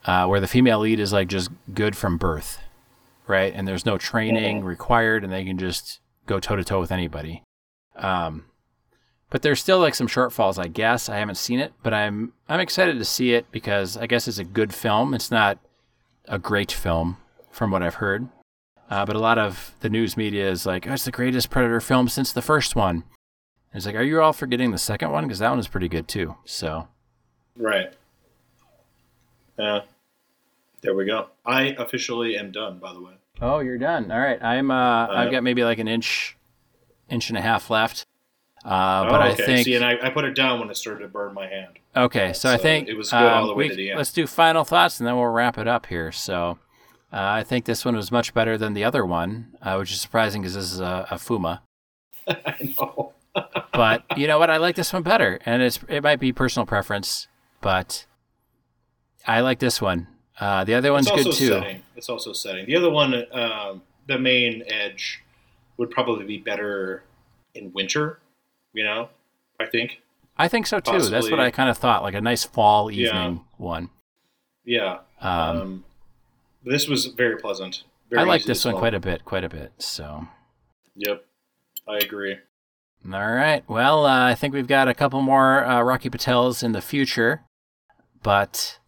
[0.06, 2.60] uh, where the female lead is like just good from birth,
[3.28, 3.54] right?
[3.56, 4.68] And there's no training mm-hmm.
[4.68, 7.44] required, and they can just go toe to toe with anybody.
[7.96, 8.46] Um,
[9.30, 11.10] but there's still like some shortfalls, I guess.
[11.10, 14.38] I haven't seen it, but I'm I'm excited to see it because I guess it's
[14.38, 15.14] a good film.
[15.14, 15.58] It's not
[16.28, 17.18] a great film
[17.52, 18.28] from what I've heard,
[18.90, 21.82] uh, but a lot of the news media is like, oh, "It's the greatest Predator
[21.82, 23.04] film since the first one."
[23.74, 25.24] And it's like, are you all forgetting the second one?
[25.24, 26.36] Because that one is pretty good too.
[26.46, 26.88] So,
[27.58, 27.92] right.
[29.58, 29.82] Yeah.
[30.84, 31.28] There we go.
[31.46, 32.80] I officially am done.
[32.80, 33.14] By the way.
[33.42, 34.12] Oh, you're done.
[34.12, 34.42] All right.
[34.44, 34.70] I'm.
[34.70, 36.38] Uh, uh I've got maybe like an inch,
[37.10, 38.06] inch and a half left.
[38.64, 39.44] Uh, but oh, okay.
[39.44, 41.48] I think see, and I, I, put it down when it started to burn my
[41.48, 41.80] hand.
[41.98, 43.90] Okay, so, so I think it was good um, all the way we, to the
[43.90, 43.98] end.
[43.98, 46.14] Let's do final thoughts, and then we'll wrap it up here.
[46.14, 46.60] So
[47.12, 50.00] uh, I think this one was much better than the other one, uh, which is
[50.00, 51.60] surprising because this is a, a Fuma.
[52.28, 53.12] I know.
[53.74, 54.50] but you know what?
[54.50, 57.28] I like this one better, and it's it might be personal preference,
[57.60, 58.06] but
[59.28, 60.08] I like this one.
[60.40, 61.48] Uh, the other one's good too.
[61.48, 61.82] Setting.
[61.96, 62.66] It's also setting.
[62.66, 65.24] The other one, um, the main edge,
[65.78, 67.04] would probably be better
[67.56, 68.20] in winter
[68.74, 69.10] you know,
[69.60, 70.02] I think.
[70.38, 70.92] I think so too.
[70.92, 71.12] Possibly.
[71.12, 73.38] That's what I kind of thought, like a nice fall evening yeah.
[73.58, 73.90] one.
[74.66, 75.00] Yeah.
[75.22, 75.86] Um, um,
[76.66, 77.84] this was very pleasant.
[78.10, 79.72] Very I like this one quite a bit, quite a bit.
[79.78, 80.28] So.
[80.96, 81.24] Yep,
[81.88, 82.38] I agree.
[83.06, 83.64] All right.
[83.68, 87.42] Well, uh, I think we've got a couple more uh, Rocky Patels in the future,
[88.22, 88.80] but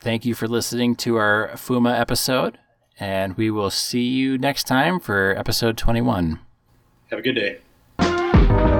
[0.00, 2.58] thank you for listening to our Fuma episode,
[2.98, 6.40] and we will see you next time for episode 21.
[7.10, 8.77] Have a good day.